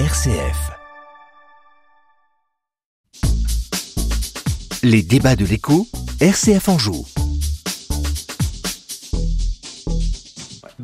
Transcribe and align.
RCF. 0.00 0.72
Les 4.82 5.04
débats 5.04 5.36
de 5.36 5.44
l'écho, 5.44 5.86
RCF 6.20 6.68
en 6.68 6.78
joue. 6.78 7.06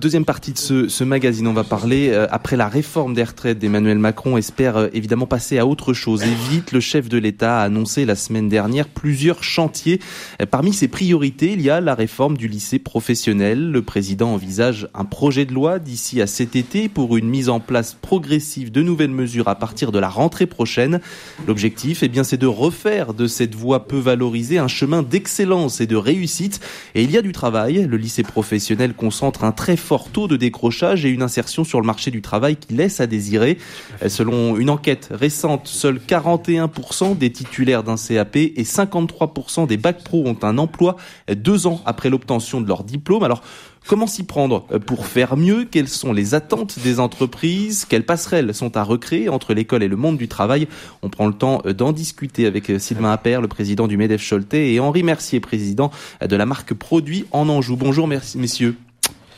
Deuxième 0.00 0.24
partie 0.24 0.52
de 0.52 0.58
ce, 0.58 0.88
ce, 0.88 1.04
magazine, 1.04 1.46
on 1.46 1.52
va 1.52 1.62
parler, 1.62 2.08
euh, 2.08 2.26
après 2.30 2.56
la 2.56 2.68
réforme 2.68 3.12
des 3.12 3.22
retraites 3.22 3.58
d'Emmanuel 3.58 3.98
Macron, 3.98 4.38
espère 4.38 4.78
euh, 4.78 4.88
évidemment 4.94 5.26
passer 5.26 5.58
à 5.58 5.66
autre 5.66 5.92
chose. 5.92 6.22
Et 6.22 6.34
vite, 6.50 6.72
le 6.72 6.80
chef 6.80 7.10
de 7.10 7.18
l'État 7.18 7.60
a 7.60 7.64
annoncé 7.64 8.06
la 8.06 8.14
semaine 8.14 8.48
dernière 8.48 8.88
plusieurs 8.88 9.44
chantiers. 9.44 10.00
Euh, 10.40 10.46
parmi 10.46 10.72
ses 10.72 10.88
priorités, 10.88 11.52
il 11.52 11.60
y 11.60 11.68
a 11.68 11.82
la 11.82 11.94
réforme 11.94 12.38
du 12.38 12.48
lycée 12.48 12.78
professionnel. 12.78 13.70
Le 13.70 13.82
président 13.82 14.32
envisage 14.32 14.88
un 14.94 15.04
projet 15.04 15.44
de 15.44 15.52
loi 15.52 15.78
d'ici 15.78 16.22
à 16.22 16.26
cet 16.26 16.56
été 16.56 16.88
pour 16.88 17.18
une 17.18 17.28
mise 17.28 17.50
en 17.50 17.60
place 17.60 17.92
progressive 17.92 18.72
de 18.72 18.80
nouvelles 18.80 19.10
mesures 19.10 19.48
à 19.48 19.56
partir 19.56 19.92
de 19.92 19.98
la 19.98 20.08
rentrée 20.08 20.46
prochaine. 20.46 21.00
L'objectif, 21.46 22.02
eh 22.02 22.08
bien, 22.08 22.24
c'est 22.24 22.38
de 22.38 22.46
refaire 22.46 23.12
de 23.12 23.26
cette 23.26 23.54
voie 23.54 23.86
peu 23.86 23.98
valorisée 23.98 24.56
un 24.56 24.66
chemin 24.66 25.02
d'excellence 25.02 25.82
et 25.82 25.86
de 25.86 25.96
réussite. 25.96 26.58
Et 26.94 27.02
il 27.02 27.10
y 27.10 27.18
a 27.18 27.22
du 27.22 27.32
travail. 27.32 27.86
Le 27.86 27.98
lycée 27.98 28.22
professionnel 28.22 28.94
concentre 28.94 29.44
un 29.44 29.52
très 29.52 29.76
fort 29.90 30.08
taux 30.08 30.28
de 30.28 30.36
décrochage 30.36 31.04
et 31.04 31.08
une 31.08 31.20
insertion 31.20 31.64
sur 31.64 31.80
le 31.80 31.86
marché 31.86 32.12
du 32.12 32.22
travail 32.22 32.54
qui 32.54 32.74
laisse 32.74 33.00
à 33.00 33.08
désirer. 33.08 33.58
Selon 34.06 34.56
une 34.56 34.70
enquête 34.70 35.08
récente, 35.10 35.66
seuls 35.66 35.98
41% 35.98 37.18
des 37.18 37.32
titulaires 37.32 37.82
d'un 37.82 37.96
CAP 37.96 38.36
et 38.36 38.62
53% 38.62 39.66
des 39.66 39.76
bacs 39.78 40.04
pro 40.04 40.22
ont 40.28 40.38
un 40.42 40.58
emploi 40.58 40.94
deux 41.34 41.66
ans 41.66 41.80
après 41.86 42.08
l'obtention 42.08 42.60
de 42.60 42.68
leur 42.68 42.84
diplôme. 42.84 43.24
Alors, 43.24 43.42
Comment 43.86 44.06
s'y 44.06 44.24
prendre 44.24 44.66
pour 44.80 45.06
faire 45.06 45.38
mieux? 45.38 45.64
Quelles 45.64 45.88
sont 45.88 46.12
les 46.12 46.34
attentes 46.34 46.78
des 46.80 47.00
entreprises? 47.00 47.86
Quelles 47.86 48.04
passerelles 48.04 48.54
sont 48.54 48.76
à 48.76 48.82
recréer 48.82 49.30
entre 49.30 49.54
l'école 49.54 49.82
et 49.82 49.88
le 49.88 49.96
monde 49.96 50.18
du 50.18 50.28
travail? 50.28 50.68
On 51.00 51.08
prend 51.08 51.26
le 51.26 51.32
temps 51.32 51.62
d'en 51.64 51.90
discuter 51.92 52.44
avec 52.44 52.70
Sylvain 52.78 53.10
Appert, 53.10 53.40
le 53.40 53.48
président 53.48 53.88
du 53.88 53.96
MEDEF 53.96 54.22
Choletais, 54.28 54.74
et 54.74 54.80
Henri 54.80 55.02
Mercier, 55.02 55.40
président 55.40 55.90
de 56.20 56.36
la 56.36 56.44
marque 56.44 56.74
Produit 56.74 57.24
en 57.32 57.48
Anjou. 57.48 57.74
Bonjour 57.74 58.06
messieurs. 58.06 58.76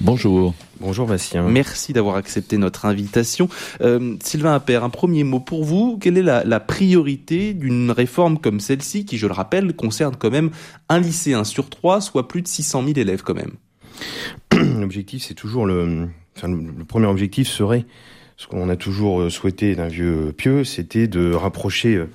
Bonjour. 0.03 0.53
Bonjour 0.81 1.07
Bastien. 1.07 1.49
Merci 1.49 1.93
d'avoir 1.93 2.17
accepté 2.17 2.59
notre 2.59 2.87
invitation. 2.87 3.49
Euh, 3.83 4.17
Sylvain 4.21 4.53
Appert, 4.53 4.83
un 4.83 4.91
premier 4.91 5.23
mot 5.23 5.39
pour 5.39 5.63
vous. 5.63 5.97
Quelle 5.97 6.19
est 6.19 6.23
la, 6.23 6.43
la 6.43 6.59
priorité 6.59 7.55
d'une 7.55 7.93
réforme 7.93 8.39
comme 8.39 8.59
celle-ci, 8.59 9.05
qui, 9.05 9.17
je 9.17 9.29
le 9.29 9.33
rappelle, 9.33 9.77
concerne 9.77 10.17
quand 10.19 10.33
même 10.33 10.51
un 10.89 10.99
lycéen 10.99 11.45
sur 11.45 11.71
trois, 11.71 12.01
soit 12.01 12.27
plus 12.27 12.43
de 12.43 12.49
600 12.49 12.83
000 12.85 12.99
élèves 12.99 13.23
quand 13.23 13.37
même? 13.37 13.53
L'objectif, 14.81 15.23
c'est 15.23 15.35
toujours 15.35 15.67
le... 15.67 16.09
Enfin, 16.37 16.49
le 16.49 16.85
premier 16.85 17.07
objectif 17.07 17.47
serait, 17.47 17.85
ce 18.37 18.49
qu'on 18.49 18.71
a 18.71 18.77
toujours 18.77 19.31
souhaité 19.31 19.77
d'un 19.77 19.87
vieux 19.87 20.35
pieux, 20.37 20.65
c'était 20.65 21.07
de 21.07 21.33
rapprocher 21.33 21.95
euh, 21.95 22.11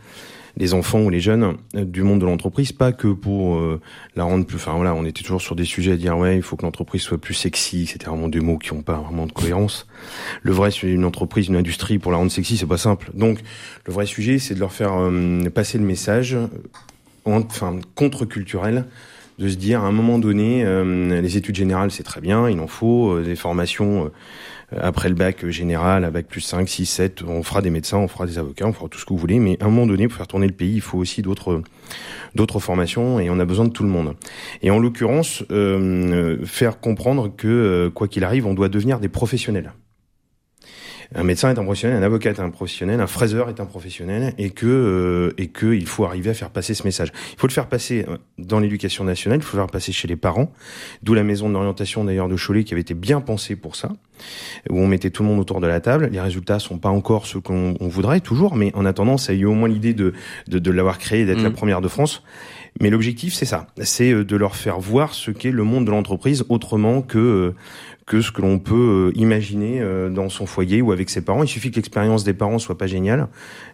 les 0.58 0.73
enfants 0.73 1.02
ou 1.02 1.09
les 1.09 1.19
jeunes 1.19 1.55
euh, 1.75 1.86
du 1.86 2.03
monde 2.03 2.19
de 2.19 2.25
l'entreprise, 2.25 2.72
pas 2.72 2.91
que 2.91 3.08
pour 3.08 3.58
euh, 3.58 3.80
la 4.16 4.23
rendre 4.23 4.45
plus. 4.45 4.58
Enfin 4.58 4.73
voilà, 4.73 4.94
on 4.94 5.05
était 5.05 5.23
toujours 5.23 5.41
sur 5.41 5.55
des 5.55 5.66
sujets 5.66 5.94
à 5.94 5.97
dire 5.97 6.17
ouais, 6.17 6.36
il 6.36 6.41
faut 6.41 6.55
que 6.55 6.64
l'entreprise 6.64 7.02
soit 7.02 7.17
plus 7.17 7.33
sexy. 7.33 7.86
C'était 7.86 8.08
vraiment 8.08 8.27
des 8.27 8.39
mots 8.39 8.58
qui 8.58 8.73
n'ont 8.73 8.81
pas 8.81 8.97
vraiment 8.97 9.25
de 9.25 9.31
cohérence. 9.31 9.88
Le 10.41 10.52
vrai, 10.52 10.72
c'est 10.72 10.88
une 10.88 11.05
entreprise, 11.05 11.47
une 11.47 11.55
industrie 11.55 11.99
pour 11.99 12.11
la 12.11 12.17
rendre 12.17 12.31
sexy, 12.31 12.58
c'est 12.58 12.66
pas 12.66 12.77
simple. 12.77 13.11
Donc 13.14 13.39
le 13.86 13.94
vrai 13.94 14.05
sujet, 14.05 14.39
c'est 14.39 14.55
de 14.55 14.59
leur 14.59 14.72
faire 14.72 14.94
euh, 14.95 15.49
passer 15.49 15.77
le 15.77 15.86
message, 15.86 16.38
enfin 17.25 17.80
contre-culturel 17.95 18.86
de 19.38 19.49
se 19.49 19.55
dire 19.55 19.83
à 19.83 19.88
un 19.88 19.92
moment 19.92 20.17
donné, 20.17 20.66
les 21.21 21.38
études 21.38 21.55
générales 21.55 21.92
c'est 21.92 22.02
très 22.02 22.21
bien, 22.21 22.49
il 22.49 22.59
en 22.59 22.66
faut, 22.66 23.21
des 23.21 23.36
formations 23.36 24.05
euh, 24.05 24.09
après 24.76 25.10
le 25.10 25.16
bac 25.16 25.48
général, 25.48 26.04
à 26.04 26.12
bac 26.12 26.28
plus 26.28 26.42
5, 26.42 26.68
6, 26.68 26.86
7, 26.86 27.23
on 27.23 27.42
fera 27.44 27.62
des 27.62 27.70
médecins, 27.70 27.98
on 27.98 28.08
fera 28.08 28.26
des 28.26 28.38
avocats, 28.38 28.68
on 28.68 28.73
fera 28.73 28.90
tout 28.90 29.00
ce 29.00 29.06
que 29.06 29.14
vous 29.14 29.20
voulez, 29.20 29.40
mais 29.40 29.58
à 29.62 29.66
un 29.66 29.70
moment 29.70 29.88
donné, 29.88 30.08
pour 30.08 30.18
faire 30.18 30.28
tourner 30.28 30.48
le 30.48 30.54
pays, 30.54 30.76
il 30.76 30.82
faut 30.82 30.98
aussi 30.98 31.22
d'autres 31.22 31.62
d'autres 32.36 32.60
formations 32.60 33.20
et 33.20 33.30
on 33.30 33.40
a 33.40 33.45
besoin 33.45 33.66
de 33.66 33.72
tout 33.72 33.83
le 33.83 33.89
monde. 33.89 34.16
Et 34.61 34.70
en 34.70 34.80
l'occurrence, 34.80 35.44
euh, 35.52 36.45
faire 36.45 36.80
comprendre 36.80 37.33
que 37.36 37.48
euh, 37.48 37.89
quoi 37.89 38.08
qu'il 38.08 38.23
arrive, 38.23 38.45
on 38.45 38.54
doit 38.54 38.70
devenir 38.70 39.00
des 39.00 39.10
professionnels 39.10 39.72
un 41.16 41.23
médecin 41.23 41.50
est 41.50 41.60
un 41.60 41.64
professionnel, 41.64 41.98
un 41.98 42.04
avocat 42.04 42.30
est 42.30 42.40
un 42.40 42.50
professionnel, 42.50 43.00
un 43.00 43.08
fraiseur 43.08 43.50
est 43.50 43.60
un 43.60 43.66
professionnel, 43.66 44.34
et 44.38 44.50
que 44.50 44.66
euh, 44.66 45.34
et 45.38 45.48
que 45.48 45.73
il 45.73 45.88
faut 45.88 46.06
arriver 46.06 46.30
à 46.30 46.34
faire 46.34 46.50
passer 46.50 46.73
ce 46.73 46.84
message. 46.84 47.12
Il 47.34 47.40
faut 47.40 47.48
le 47.48 47.54
faire 47.54 47.68
passer 47.68 48.06
euh, 48.08 48.18
dans 48.38 48.60
l'éducation 48.60 49.04
nationale, 49.04 49.40
il 49.40 49.44
faut 49.44 49.58
le 49.58 49.64
faire 49.64 49.72
passer 49.72 49.92
chez 49.92 50.08
les 50.08 50.16
parents, 50.16 50.52
d'où 51.04 51.14
la 51.14 51.23
maison 51.23 51.50
d'orientation 51.50 52.04
d'ailleurs 52.04 52.28
de 52.28 52.36
Cholet 52.36 52.64
qui 52.64 52.73
avait 52.73 52.82
été 52.82 52.94
bien 52.94 53.22
pensée 53.22 53.56
pour 53.56 53.76
ça, 53.76 53.92
où 54.70 54.80
on 54.80 54.88
mettait 54.88 55.10
tout 55.10 55.23
le 55.23 55.30
monde 55.30 55.40
autour 55.40 55.62
de 55.62 55.68
la 55.68 55.80
table. 55.80 56.10
Les 56.12 56.22
résultats 56.22 56.60
sont 56.60 56.78
pas 56.78 56.90
encore 56.90 57.26
ceux 57.26 57.39
qu'on 57.39 57.76
voudrait 57.82 58.22
toujours, 58.22 58.56
mais 58.56 58.72
en 58.76 58.86
attendant, 58.86 59.18
ça 59.18 59.32
a 59.32 59.36
eu 59.36 59.45
au 59.45 59.54
moins 59.54 59.70
l'idée 59.70 59.94
de 59.94 60.14
de, 60.48 60.60
de 60.60 60.72
l'avoir 60.72 60.98
créé, 60.98 61.26
d'être 61.26 61.42
la 61.42 61.50
mmh. 61.50 61.54
première 61.54 61.82
de 61.82 61.88
France. 61.88 62.24
Mais 62.80 62.89
l'objectif, 62.89 63.34
c'est 63.34 63.45
ça, 63.45 63.68
c'est 63.82 64.12
euh, 64.12 64.24
de 64.24 64.36
leur 64.36 64.56
faire 64.56 64.80
voir 64.80 65.14
ce 65.14 65.32
qu'est 65.32 65.52
le 65.52 65.64
monde 65.64 65.86
de 65.86 65.92
l'entreprise 65.92 66.45
autrement 66.50 67.02
que 67.02 67.54
que 68.08 68.22
ce 68.22 68.32
que 68.32 68.42
l'on 68.42 68.58
peut 68.58 69.12
euh, 69.14 69.20
imaginer 69.20 69.82
euh, 69.82 70.10
dans 70.10 70.30
son 70.30 70.45
foyer 70.45 70.82
ou 70.82 70.94
avec 70.94 71.10
ses 71.10 71.20
parents. 71.20 71.44
Il 71.44 71.50
suffit 71.50 71.72
que 71.72 71.76
l'expérience 71.76 72.23
des 72.23 72.34
parents 72.34 72.58
soit 72.58 72.78
pas 72.78 72.88
géniale. 72.88 73.28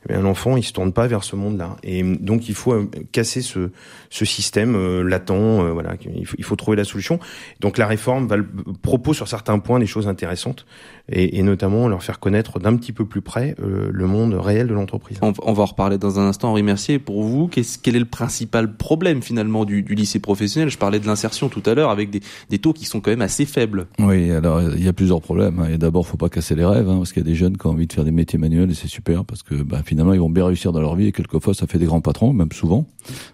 Eh 0.09 0.15
un 0.15 0.25
enfant, 0.25 0.57
il 0.57 0.63
se 0.63 0.73
tourne 0.73 0.91
pas 0.91 1.05
vers 1.05 1.23
ce 1.23 1.35
monde-là. 1.35 1.77
Et 1.83 2.01
donc, 2.01 2.49
il 2.49 2.55
faut 2.55 2.73
euh, 2.73 2.89
casser 3.11 3.43
ce, 3.43 3.69
ce 4.09 4.25
système 4.25 5.01
latent. 5.03 5.29
voilà, 5.71 5.93
il 6.15 6.25
faut, 6.25 6.35
il 6.39 6.43
faut, 6.43 6.55
trouver 6.55 6.75
la 6.75 6.83
solution. 6.83 7.19
Donc, 7.59 7.77
la 7.77 7.85
réforme 7.85 8.27
va 8.27 8.37
le, 8.37 8.47
propose 8.81 9.15
sur 9.15 9.27
certains 9.27 9.59
points 9.59 9.77
des 9.77 9.85
choses 9.85 10.07
intéressantes 10.07 10.65
et, 11.09 11.37
et 11.37 11.43
notamment 11.43 11.87
leur 11.87 12.01
faire 12.01 12.19
connaître 12.19 12.59
d'un 12.59 12.75
petit 12.75 12.91
peu 12.91 13.05
plus 13.05 13.21
près 13.21 13.55
le 13.59 14.07
monde 14.07 14.33
réel 14.33 14.67
de 14.67 14.73
l'entreprise. 14.73 15.19
On, 15.21 15.33
on, 15.43 15.53
va 15.53 15.63
en 15.63 15.67
reparler 15.67 15.99
dans 15.99 16.19
un 16.19 16.27
instant. 16.27 16.49
Henri 16.49 16.63
Mercier, 16.63 16.97
pour 16.97 17.23
vous, 17.23 17.47
qu'est-ce, 17.47 17.77
quel 17.77 17.95
est 17.95 17.99
le 17.99 18.05
principal 18.05 18.75
problème 18.75 19.21
finalement 19.21 19.63
du, 19.63 19.83
du 19.83 19.93
lycée 19.93 20.19
professionnel? 20.19 20.69
Je 20.69 20.77
parlais 20.77 20.99
de 20.99 21.05
l'insertion 21.05 21.49
tout 21.49 21.63
à 21.65 21.75
l'heure 21.75 21.91
avec 21.91 22.09
des, 22.09 22.21
des 22.49 22.57
taux 22.57 22.73
qui 22.73 22.85
sont 22.85 22.99
quand 22.99 23.11
même 23.11 23.21
assez 23.21 23.45
faibles. 23.45 23.87
Oui, 23.99 24.22
alors 24.31 24.61
il 24.61 24.83
y 24.83 24.87
a 24.87 24.93
plusieurs 24.93 25.21
problèmes. 25.21 25.59
Hein. 25.59 25.69
Et 25.71 25.77
d'abord, 25.77 26.05
faut 26.05 26.17
pas 26.17 26.29
casser 26.29 26.55
les 26.55 26.65
rêves, 26.65 26.89
hein, 26.89 26.97
parce 26.97 27.13
qu'il 27.13 27.23
y 27.23 27.25
a 27.25 27.29
des 27.29 27.35
jeunes 27.35 27.57
qui 27.57 27.67
ont 27.67 27.71
envie 27.71 27.87
de 27.87 27.93
faire 27.93 28.05
des 28.05 28.11
métiers 28.11 28.39
manuels 28.39 28.71
et 28.71 28.73
c'est 28.73 28.87
super 28.87 29.25
parce 29.25 29.43
que 29.43 29.55
bah, 29.55 29.81
finalement 29.85 30.13
ils 30.13 30.19
vont 30.19 30.29
bien 30.29 30.45
réussir 30.45 30.71
dans 30.71 30.81
leur 30.81 30.95
vie 30.95 31.07
et 31.07 31.11
quelquefois 31.11 31.53
ça 31.53 31.67
fait 31.67 31.79
des 31.79 31.85
grands 31.85 32.01
patrons, 32.01 32.33
même 32.33 32.51
souvent. 32.51 32.85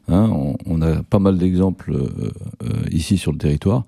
Hein. 0.07 0.29
On, 0.31 0.55
on, 0.65 0.81
a 0.81 1.03
pas 1.03 1.19
mal 1.19 1.37
d'exemples 1.37 1.93
euh, 1.93 2.31
euh, 2.63 2.67
ici 2.91 3.17
sur 3.17 3.31
le 3.31 3.37
territoire. 3.37 3.85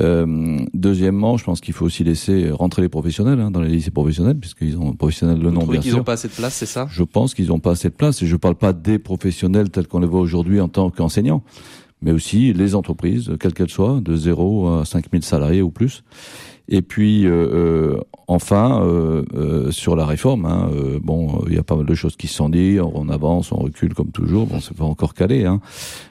Euh, 0.00 0.58
deuxièmement, 0.74 1.36
je 1.36 1.44
pense 1.44 1.60
qu'il 1.60 1.74
faut 1.74 1.84
aussi 1.84 2.04
laisser 2.04 2.50
rentrer 2.50 2.82
les 2.82 2.88
professionnels 2.88 3.40
hein, 3.40 3.50
dans 3.50 3.60
les 3.60 3.70
lycées 3.70 3.90
professionnels, 3.90 4.36
puisqu'ils 4.38 4.78
ont 4.78 4.92
professionnels 4.92 5.40
le 5.40 5.50
nom 5.50 5.66
bien 5.66 5.80
qu'ils 5.80 5.94
n'ont 5.94 6.04
pas 6.04 6.12
assez 6.12 6.28
de 6.28 6.32
place, 6.32 6.54
c'est 6.54 6.66
ça? 6.66 6.86
Je 6.90 7.02
pense 7.02 7.34
qu'ils 7.34 7.48
n'ont 7.48 7.58
pas 7.58 7.72
assez 7.72 7.88
de 7.88 7.94
place, 7.94 8.22
et 8.22 8.26
je 8.26 8.36
parle 8.36 8.54
pas 8.54 8.72
des 8.72 8.98
professionnels 8.98 9.70
tels 9.70 9.88
qu'on 9.88 10.00
les 10.00 10.06
voit 10.06 10.20
aujourd'hui 10.20 10.60
en 10.60 10.68
tant 10.68 10.90
qu'enseignants, 10.90 11.42
mais 12.02 12.12
aussi 12.12 12.52
les 12.52 12.74
entreprises, 12.74 13.32
quelles 13.40 13.54
qu'elles 13.54 13.70
soient, 13.70 14.00
de 14.00 14.14
0 14.16 14.80
à 14.80 14.84
5000 14.84 15.22
salariés 15.22 15.62
ou 15.62 15.70
plus. 15.70 16.04
Et 16.70 16.82
puis, 16.82 17.26
euh, 17.26 17.30
euh, 17.30 18.00
enfin, 18.26 18.82
euh, 18.82 19.70
sur 19.70 19.96
la 19.96 20.04
réforme, 20.04 20.44
hein, 20.44 20.70
bon, 21.02 21.42
il 21.48 21.54
y 21.54 21.58
a 21.58 21.62
pas 21.62 21.76
mal 21.76 21.86
de 21.86 21.94
choses 21.94 22.16
qui 22.16 22.26
se 22.26 22.34
sont 22.34 22.50
dites, 22.50 22.80
on 22.80 23.08
avance, 23.08 23.52
on 23.52 23.56
recule 23.56 23.94
comme 23.94 24.10
toujours, 24.10 24.46
bon, 24.46 24.60
c'est 24.60 24.76
pas 24.76 24.84
encore 24.84 25.14
calé, 25.14 25.46
hein, 25.46 25.60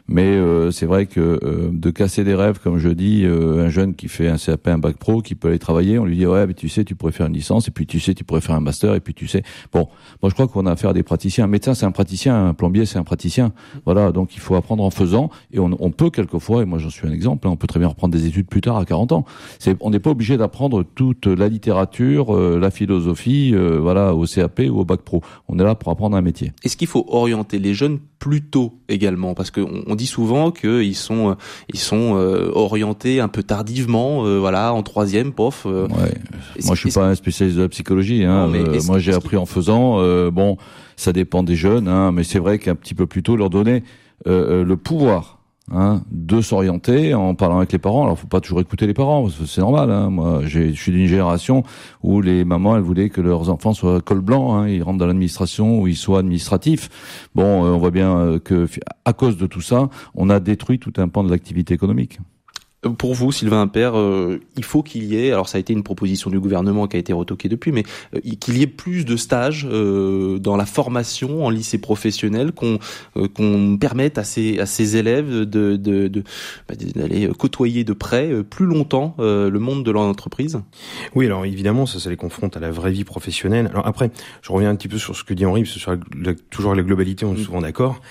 mais 0.07 0.39
c'est 0.71 0.87
vrai 0.87 1.05
que 1.05 1.69
de 1.71 1.89
casser 1.91 2.23
des 2.23 2.33
rêves, 2.33 2.59
comme 2.63 2.79
je 2.79 2.89
dis, 2.89 3.23
un 3.25 3.69
jeune 3.69 3.93
qui 3.93 4.07
fait 4.07 4.29
un 4.29 4.37
CAP, 4.37 4.67
un 4.67 4.79
bac 4.79 4.97
pro, 4.97 5.21
qui 5.21 5.35
peut 5.35 5.49
aller 5.49 5.59
travailler, 5.59 5.99
on 5.99 6.05
lui 6.05 6.17
dit 6.17 6.25
ouais, 6.25 6.47
mais 6.47 6.55
tu 6.55 6.69
sais, 6.69 6.83
tu 6.83 6.95
pourrais 6.95 7.11
faire 7.11 7.27
une 7.27 7.33
licence, 7.33 7.67
et 7.67 7.71
puis 7.71 7.85
tu 7.85 7.99
sais, 7.99 8.15
tu 8.15 8.23
pourrais 8.23 8.41
faire 8.41 8.55
un 8.55 8.61
master, 8.61 8.95
et 8.95 8.99
puis 8.99 9.13
tu 9.13 9.27
sais, 9.27 9.43
bon, 9.71 9.87
moi 10.23 10.29
je 10.29 10.33
crois 10.33 10.47
qu'on 10.47 10.65
a 10.65 10.71
affaire 10.71 10.89
à 10.89 10.93
des 10.93 11.03
praticiens. 11.03 11.43
Un 11.43 11.47
médecin, 11.47 11.75
c'est 11.75 11.85
un 11.85 11.91
praticien, 11.91 12.47
un 12.47 12.53
plombier, 12.55 12.87
c'est 12.87 12.97
un 12.97 13.03
praticien, 13.03 13.51
voilà, 13.85 14.11
donc 14.11 14.35
il 14.35 14.39
faut 14.39 14.55
apprendre 14.55 14.83
en 14.83 14.89
faisant, 14.89 15.29
et 15.51 15.59
on, 15.59 15.69
on 15.79 15.91
peut 15.91 16.09
quelquefois, 16.09 16.63
et 16.63 16.65
moi 16.65 16.79
j'en 16.79 16.89
suis 16.89 17.07
un 17.07 17.11
exemple, 17.11 17.47
hein, 17.47 17.51
on 17.51 17.57
peut 17.57 17.67
très 17.67 17.79
bien 17.79 17.89
reprendre 17.89 18.13
des 18.13 18.25
études 18.25 18.47
plus 18.47 18.61
tard 18.61 18.77
à 18.77 18.85
40 18.85 19.11
ans. 19.11 19.25
C'est, 19.59 19.77
on 19.81 19.91
n'est 19.91 19.99
pas 19.99 20.09
obligé 20.09 20.35
toute 20.95 21.27
la 21.27 21.47
littérature 21.47 22.35
euh, 22.35 22.59
la 22.59 22.71
philosophie, 22.71 23.51
euh, 23.53 23.79
voilà, 23.79 24.13
au 24.13 24.25
CAP 24.25 24.61
ou 24.69 24.79
au 24.79 24.85
bac 24.85 25.01
pro. 25.01 25.21
On 25.47 25.59
est 25.59 25.63
là 25.63 25.75
pour 25.75 25.91
apprendre 25.91 26.15
un 26.17 26.21
métier. 26.21 26.51
Est-ce 26.63 26.77
qu'il 26.77 26.87
faut 26.87 27.05
orienter 27.09 27.59
les 27.59 27.73
jeunes 27.73 27.99
plus 28.19 28.41
tôt 28.41 28.79
également? 28.89 29.33
Parce 29.33 29.51
qu'on 29.51 29.83
on 29.85 29.95
dit 29.95 30.07
souvent 30.07 30.51
qu'ils 30.51 30.95
sont, 30.95 31.31
euh, 31.31 31.35
ils 31.71 31.79
sont 31.79 32.13
orientés 32.53 33.19
un 33.19 33.27
peu 33.27 33.43
tardivement, 33.43 34.23
voilà, 34.39 34.73
en 34.73 34.83
troisième, 34.83 35.31
pof. 35.31 35.65
Ouais. 35.65 35.87
Moi, 36.65 36.75
je 36.75 36.79
suis 36.79 36.91
pas 36.91 37.07
un 37.07 37.15
spécialiste 37.15 37.57
de 37.57 37.63
la 37.63 37.69
psychologie. 37.69 38.23
Hein. 38.23 38.51
moi, 38.85 38.99
j'ai 38.99 39.13
appris 39.13 39.37
en 39.37 39.45
faisant. 39.45 39.97
bon, 40.31 40.57
ça 40.95 41.13
dépend 41.13 41.43
des 41.43 41.55
jeunes, 41.55 41.87
hein, 41.87 42.11
mais 42.11 42.23
c'est 42.23 42.39
vrai 42.39 42.59
qu'un 42.59 42.75
petit 42.75 42.93
peu 42.93 43.05
plus 43.05 43.23
tôt 43.23 43.35
leur 43.35 43.49
donner 43.49 43.83
le 44.25 44.75
pouvoir 44.75 45.36
Hein, 45.69 46.03
de 46.11 46.39
s'orienter 46.39 47.13
en 47.13 47.35
parlant 47.35 47.57
avec 47.57 47.73
les 47.73 47.77
parents. 47.77 48.05
Alors, 48.05 48.17
faut 48.17 48.27
pas 48.27 48.39
toujours 48.39 48.61
écouter 48.61 48.87
les 48.87 48.93
parents, 48.93 49.27
c'est 49.27 49.59
normal. 49.59 49.91
Hein. 49.91 50.09
Moi, 50.09 50.41
je 50.45 50.71
suis 50.71 50.93
d'une 50.93 51.07
génération 51.07 51.63
où 52.01 52.21
les 52.21 52.45
mamans, 52.45 52.77
elles 52.77 52.83
voulaient 52.83 53.09
que 53.09 53.19
leurs 53.19 53.49
enfants 53.49 53.73
soient 53.73 53.99
col 53.99 54.21
blanc, 54.21 54.55
hein, 54.55 54.69
ils 54.69 54.81
rentrent 54.81 54.99
dans 54.99 55.07
l'administration 55.07 55.81
ou 55.81 55.87
ils 55.87 55.97
soient 55.97 56.19
administratifs. 56.19 57.27
Bon, 57.35 57.65
euh, 57.65 57.71
on 57.71 57.77
voit 57.79 57.91
bien 57.91 58.17
euh, 58.17 58.39
que 58.39 58.69
à 59.03 59.11
cause 59.11 59.35
de 59.35 59.45
tout 59.45 59.59
ça, 59.59 59.89
on 60.15 60.29
a 60.29 60.39
détruit 60.39 60.79
tout 60.79 60.93
un 60.97 61.09
pan 61.09 61.25
de 61.25 61.29
l'activité 61.29 61.73
économique. 61.73 62.19
Pour 62.95 63.13
vous, 63.13 63.31
Sylvain 63.31 63.61
Impère, 63.61 63.97
euh, 63.97 64.39
il 64.55 64.63
faut 64.63 64.83
qu'il 64.83 65.03
y 65.05 65.15
ait, 65.17 65.31
alors 65.31 65.49
ça 65.49 65.57
a 65.57 65.59
été 65.59 65.73
une 65.73 65.83
proposition 65.83 66.29
du 66.29 66.39
gouvernement 66.39 66.87
qui 66.87 66.97
a 66.97 66.99
été 66.99 67.13
retoquée 67.13 67.49
depuis, 67.49 67.71
mais 67.71 67.83
euh, 68.15 68.19
qu'il 68.39 68.57
y 68.57 68.61
ait 68.61 68.67
plus 68.67 69.05
de 69.05 69.15
stages 69.15 69.67
euh, 69.69 70.39
dans 70.39 70.55
la 70.55 70.65
formation 70.65 71.45
en 71.45 71.49
lycée 71.49 71.77
professionnel, 71.77 72.51
qu'on 72.51 72.79
qu'on 73.33 73.77
permette 73.79 74.17
à 74.17 74.23
ces, 74.23 74.59
à 74.59 74.65
ces 74.65 74.97
élèves 74.97 75.29
de, 75.29 75.75
de, 75.75 76.07
de 76.07 76.23
bah, 76.67 76.75
d'aller 76.95 77.29
côtoyer 77.37 77.83
de 77.83 77.93
près 77.93 78.43
plus 78.43 78.65
longtemps 78.65 79.15
le 79.17 79.57
monde 79.59 79.83
de 79.83 79.91
l'entreprise? 79.91 80.59
Oui, 81.15 81.25
alors 81.25 81.45
évidemment, 81.45 81.85
ça, 81.85 81.99
ça 81.99 82.09
les 82.09 82.15
confronte 82.15 82.57
à 82.57 82.59
la 82.59 82.71
vraie 82.71 82.91
vie 82.91 83.03
professionnelle. 83.03 83.67
Alors 83.71 83.87
après, 83.87 84.11
je 84.41 84.51
reviens 84.51 84.69
un 84.69 84.75
petit 84.75 84.87
peu 84.87 84.97
sur 84.97 85.15
ce 85.15 85.23
que 85.23 85.33
dit 85.33 85.45
Henri, 85.45 85.63
parce 85.63 85.73
que 85.73 85.79
sur 85.79 85.91
la, 85.91 86.33
toujours 86.49 86.75
la 86.75 86.83
globalité, 86.83 87.25
on 87.25 87.33
est 87.33 87.39
mm. 87.39 87.43
souvent 87.43 87.61
d'accord. 87.61 88.01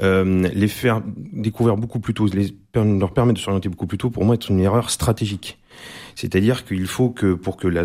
les 0.00 0.68
faire 0.68 1.02
découvrir 1.32 1.76
beaucoup 1.76 2.00
plus 2.00 2.14
tôt, 2.14 2.26
les 2.26 2.54
leur 2.80 3.12
permettre 3.12 3.38
de 3.38 3.44
s'orienter 3.44 3.68
beaucoup 3.68 3.86
plus 3.86 3.98
tôt, 3.98 4.10
pour 4.10 4.24
moi, 4.24 4.34
est 4.34 4.48
une 4.48 4.60
erreur 4.60 4.90
stratégique. 4.90 5.58
C'est-à-dire 6.14 6.64
qu'il 6.64 6.86
faut 6.86 7.10
que 7.10 7.34
pour 7.34 7.56
que 7.58 7.68
la, 7.68 7.84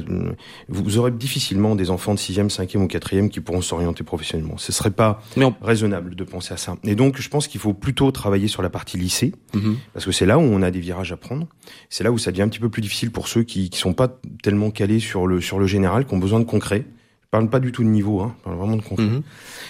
vous 0.70 0.98
aurez 0.98 1.12
difficilement 1.12 1.76
des 1.76 1.90
enfants 1.90 2.14
de 2.14 2.20
6e, 2.20 2.50
5e 2.50 2.78
ou 2.78 2.88
4e 2.88 3.30
qui 3.30 3.42
pourront 3.42 3.62
s'orienter 3.62 4.06
professionnellement. 4.06 4.58
Ce 4.58 4.72
serait 4.72 4.92
pas 4.92 5.22
raisonnable 5.62 6.16
de 6.16 6.24
penser 6.24 6.54
à 6.54 6.58
ça. 6.58 6.78
Et 6.86 6.96
donc, 6.96 7.20
je 7.20 7.28
pense 7.28 7.48
qu'il 7.48 7.60
faut 7.60 7.74
plutôt 7.74 8.10
travailler 8.12 8.48
sur 8.48 8.62
la 8.62 8.70
partie 8.70 8.98
lycée, 8.98 9.34
mm-hmm. 9.54 9.76
parce 9.94 10.06
que 10.06 10.14
c'est 10.14 10.26
là 10.26 10.38
où 10.38 10.42
on 10.42 10.62
a 10.62 10.72
des 10.72 10.80
virages 10.80 11.12
à 11.12 11.18
prendre. 11.18 11.46
C'est 11.90 12.06
là 12.06 12.12
où 12.12 12.18
ça 12.18 12.32
devient 12.32 12.44
un 12.44 12.50
petit 12.50 12.60
peu 12.60 12.70
plus 12.70 12.82
difficile 12.82 13.12
pour 13.12 13.28
ceux 13.28 13.44
qui, 13.44 13.70
qui 13.70 13.78
sont 13.78 13.94
pas 13.94 14.18
tellement 14.42 14.72
calés 14.72 15.02
sur 15.02 15.28
le, 15.28 15.42
sur 15.42 15.60
le 15.60 15.68
général, 15.68 16.06
qui 16.06 16.14
ont 16.14 16.20
besoin 16.20 16.40
de 16.40 16.46
concret 16.46 16.86
parle 17.32 17.50
pas 17.50 17.62
du 17.62 17.72
tout 17.72 17.84
de 17.84 17.88
niveau, 17.88 18.20
hein, 18.20 18.36
parle 18.44 18.58
vraiment 18.58 18.76
de 18.76 18.82
concret. 18.82 19.06
Mhm. 19.06 19.22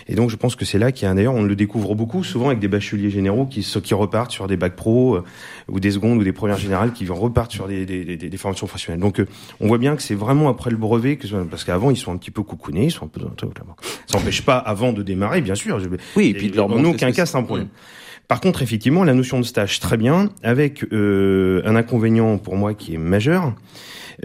Et 0.07 0.15
donc 0.15 0.31
je 0.31 0.35
pense 0.35 0.55
que 0.55 0.65
c'est 0.65 0.79
là 0.79 0.91
qu'il 0.91 1.07
y 1.07 1.11
a 1.11 1.13
d'ailleurs 1.13 1.35
on 1.35 1.43
le 1.43 1.55
découvre 1.55 1.93
beaucoup 1.93 2.23
souvent 2.23 2.47
avec 2.47 2.59
des 2.59 2.67
bacheliers 2.67 3.11
généraux 3.11 3.45
qui 3.45 3.61
qui 3.61 3.93
repartent 3.93 4.31
sur 4.31 4.47
des 4.47 4.57
bacs 4.57 4.75
pro 4.75 5.17
euh, 5.17 5.23
ou 5.69 5.79
des 5.79 5.91
secondes 5.91 6.17
ou 6.17 6.23
des 6.23 6.33
premières 6.33 6.57
générales 6.57 6.91
qui 6.91 7.07
repartent 7.07 7.51
sur 7.51 7.67
des, 7.67 7.85
des, 7.85 8.03
des, 8.03 8.17
des 8.17 8.37
formations 8.37 8.65
professionnelles. 8.65 8.99
Donc 8.99 9.19
euh, 9.19 9.27
on 9.59 9.67
voit 9.67 9.77
bien 9.77 9.95
que 9.95 10.01
c'est 10.01 10.15
vraiment 10.15 10.49
après 10.49 10.71
le 10.71 10.77
brevet 10.77 11.17
que 11.17 11.27
parce 11.43 11.63
qu'avant 11.63 11.91
ils 11.91 11.97
sont 11.97 12.11
un 12.11 12.17
petit 12.17 12.31
peu 12.31 12.41
coucounés, 12.41 12.85
ils 12.85 12.91
sont 12.91 13.05
un 13.05 13.09
peu 13.09 13.21
ça 13.21 14.17
n'empêche 14.17 14.41
pas 14.41 14.57
avant 14.57 14.91
de 14.91 15.03
démarrer 15.03 15.41
bien 15.41 15.55
sûr. 15.55 15.79
Oui, 16.15 16.29
et 16.29 16.33
puis 16.33 16.49
de 16.49 16.55
leur 16.55 16.71
en 16.71 16.83
aucun 16.83 17.11
cas 17.11 17.27
c'est 17.27 17.37
un 17.37 17.43
problème. 17.43 17.67
Par 18.27 18.39
contre, 18.39 18.61
effectivement, 18.61 19.03
la 19.03 19.13
notion 19.13 19.39
de 19.39 19.43
stage, 19.43 19.81
très 19.81 19.97
bien, 19.97 20.29
avec 20.41 20.85
euh, 20.93 21.61
un 21.65 21.75
inconvénient 21.75 22.37
pour 22.37 22.55
moi 22.55 22.73
qui 22.73 22.93
est 22.93 22.97
majeur, 22.97 23.53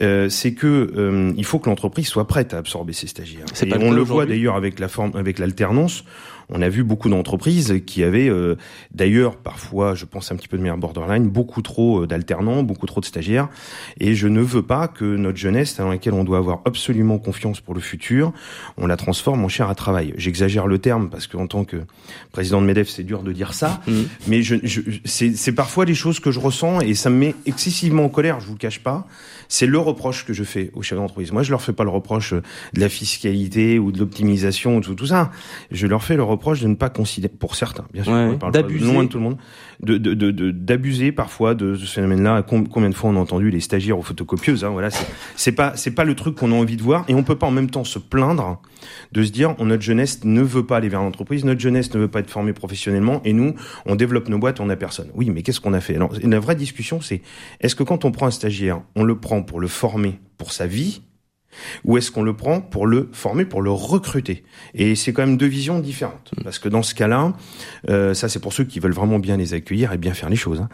euh, 0.02 0.28
c'est 0.28 0.52
que 0.52 0.92
euh, 0.96 1.32
il 1.36 1.44
faut 1.44 1.58
que 1.58 1.68
l'entreprise 1.68 2.06
soit 2.06 2.26
prête 2.26 2.54
à 2.54 2.58
absorber 2.58 2.92
ses 2.92 3.06
stagiaires. 3.06 3.46
Et 3.62 3.74
on 3.74 3.90
le 3.90 4.02
voit 4.02 4.26
d'ailleurs 4.26 4.56
avec 4.56 4.78
la 4.78 4.88
forme, 4.88 5.12
avec 5.16 5.38
l'alternance. 5.38 6.04
On 6.48 6.62
a 6.62 6.68
vu 6.68 6.84
beaucoup 6.84 7.08
d'entreprises 7.08 7.82
qui 7.86 8.04
avaient, 8.04 8.28
euh, 8.28 8.54
d'ailleurs, 8.94 9.36
parfois, 9.36 9.94
je 9.94 10.04
pense 10.04 10.30
un 10.30 10.36
petit 10.36 10.46
peu 10.46 10.56
de 10.56 10.62
manière 10.62 10.78
borderline, 10.78 11.28
beaucoup 11.28 11.60
trop 11.60 12.02
euh, 12.02 12.06
d'alternants, 12.06 12.62
beaucoup 12.62 12.86
trop 12.86 13.00
de 13.00 13.06
stagiaires. 13.06 13.48
Et 13.98 14.14
je 14.14 14.28
ne 14.28 14.40
veux 14.40 14.62
pas 14.62 14.86
que 14.86 15.04
notre 15.04 15.38
jeunesse, 15.38 15.76
dans 15.76 15.88
laquelle 15.88 16.14
on 16.14 16.22
doit 16.22 16.38
avoir 16.38 16.60
absolument 16.64 17.18
confiance 17.18 17.60
pour 17.60 17.74
le 17.74 17.80
futur, 17.80 18.32
on 18.76 18.86
la 18.86 18.96
transforme 18.96 19.44
en 19.44 19.48
chair 19.48 19.68
à 19.68 19.74
travail. 19.74 20.14
J'exagère 20.16 20.68
le 20.68 20.78
terme 20.78 21.10
parce 21.10 21.26
qu'en 21.26 21.48
tant 21.48 21.64
que 21.64 21.78
président 22.30 22.60
de 22.60 22.66
Medef, 22.66 22.88
c'est 22.88 23.02
dur 23.02 23.22
de 23.22 23.32
dire 23.32 23.52
ça, 23.52 23.80
mmh. 23.86 23.92
mais 24.28 24.42
je, 24.42 24.56
je 24.62 24.80
c'est 25.04 25.52
parfois 25.52 25.84
des 25.84 25.94
choses 25.94 26.20
que 26.20 26.30
je 26.30 26.38
ressens 26.38 26.80
et 26.80 26.94
ça 26.94 27.10
me 27.10 27.16
met 27.16 27.34
excessivement 27.46 28.04
en 28.04 28.08
colère. 28.08 28.38
Je 28.40 28.46
vous 28.46 28.52
le 28.52 28.58
cache 28.58 28.80
pas. 28.80 29.06
C'est 29.48 29.66
le 29.66 29.78
reproche 29.86 30.24
que 30.24 30.32
je 30.32 30.44
fais 30.44 30.70
aux 30.74 30.82
chefs 30.82 30.98
d'entreprise. 30.98 31.32
Moi, 31.32 31.42
je 31.42 31.50
leur 31.50 31.62
fais 31.62 31.72
pas 31.72 31.84
le 31.84 31.90
reproche 31.90 32.34
de 32.34 32.80
la 32.80 32.88
fiscalité 32.88 33.78
ou 33.78 33.92
de 33.92 33.98
l'optimisation 33.98 34.76
ou 34.76 34.80
tout, 34.80 34.94
tout 34.94 35.06
ça. 35.06 35.30
Je 35.70 35.86
leur 35.86 36.04
fais 36.04 36.16
le 36.16 36.22
reproche 36.22 36.60
de 36.60 36.68
ne 36.68 36.74
pas 36.74 36.90
considérer, 36.90 37.32
pour 37.32 37.54
certains, 37.56 37.86
bien 37.92 38.04
sûr, 38.04 38.38
d'abuser, 38.50 38.84
loin 38.92 39.04
de 39.04 39.08
tout 39.08 39.18
le 39.18 39.24
monde, 39.24 39.38
de, 39.80 39.96
d'abuser 40.50 41.12
parfois 41.12 41.54
de 41.54 41.74
ce 41.74 41.86
phénomène-là. 41.86 42.42
Combien 42.42 42.90
de 42.90 42.94
fois 42.94 43.10
on 43.10 43.16
a 43.16 43.20
entendu 43.20 43.50
les 43.50 43.60
stagiaires 43.60 43.98
aux 43.98 44.02
photocopieuses 44.02 44.64
hein, 44.64 44.70
Voilà, 44.70 44.90
c'est 45.36 45.52
pas 45.52 45.72
c'est 45.76 45.90
pas 45.90 46.04
le 46.04 46.14
truc 46.14 46.36
qu'on 46.36 46.52
a 46.52 46.54
envie 46.54 46.76
de 46.76 46.82
voir, 46.82 47.04
et 47.08 47.14
on 47.14 47.22
peut 47.22 47.36
pas 47.36 47.46
en 47.46 47.50
même 47.50 47.70
temps 47.70 47.84
se 47.84 47.98
plaindre 47.98 48.60
de 49.12 49.22
se 49.22 49.30
dire 49.30 49.54
notre 49.58 49.82
jeunesse 49.82 50.24
ne 50.24 50.42
veut 50.42 50.64
pas 50.64 50.76
aller 50.76 50.88
vers 50.88 51.02
l'entreprise, 51.02 51.44
notre 51.44 51.60
jeunesse 51.60 51.92
ne 51.94 52.00
veut 52.00 52.08
pas 52.08 52.20
être 52.20 52.30
formée 52.30 52.52
professionnellement, 52.52 53.20
et 53.24 53.32
nous 53.32 53.54
on 53.84 53.96
développe 53.96 54.28
nos 54.28 54.38
boîtes, 54.38 54.60
on 54.60 54.68
a 54.68 54.76
personne. 54.76 55.08
Oui, 55.14 55.30
mais 55.30 55.42
qu'est-ce 55.42 55.60
qu'on 55.60 55.72
a 55.72 55.80
fait? 55.80 55.96
Alors, 55.96 56.12
la 56.22 56.40
vraie 56.40 56.56
discussion, 56.56 57.00
c'est 57.00 57.22
est-ce 57.60 57.74
que 57.74 57.82
quand 57.82 58.04
on 58.04 58.12
prend 58.12 58.26
un 58.26 58.30
stagiaire, 58.30 58.80
on 58.94 59.04
le 59.04 59.18
prend 59.18 59.42
pour 59.42 59.60
le 59.60 59.68
former 59.76 60.18
pour 60.38 60.52
sa 60.52 60.66
vie 60.66 61.02
ou 61.84 61.96
est-ce 61.96 62.10
qu'on 62.10 62.22
le 62.22 62.34
prend 62.34 62.60
pour 62.60 62.86
le 62.86 63.08
former, 63.12 63.44
pour 63.44 63.62
le 63.62 63.70
recruter? 63.70 64.44
Et 64.74 64.94
c'est 64.94 65.12
quand 65.12 65.26
même 65.26 65.36
deux 65.36 65.46
visions 65.46 65.78
différentes. 65.78 66.32
Mm. 66.36 66.42
Parce 66.42 66.58
que 66.58 66.68
dans 66.68 66.82
ce 66.82 66.94
cas-là, 66.94 67.32
euh, 67.88 68.14
ça 68.14 68.28
c'est 68.28 68.40
pour 68.40 68.52
ceux 68.52 68.64
qui 68.64 68.80
veulent 68.80 68.92
vraiment 68.92 69.18
bien 69.18 69.36
les 69.36 69.54
accueillir 69.54 69.92
et 69.92 69.98
bien 69.98 70.14
faire 70.14 70.28
les 70.28 70.36
choses. 70.36 70.60
Hein. 70.60 70.68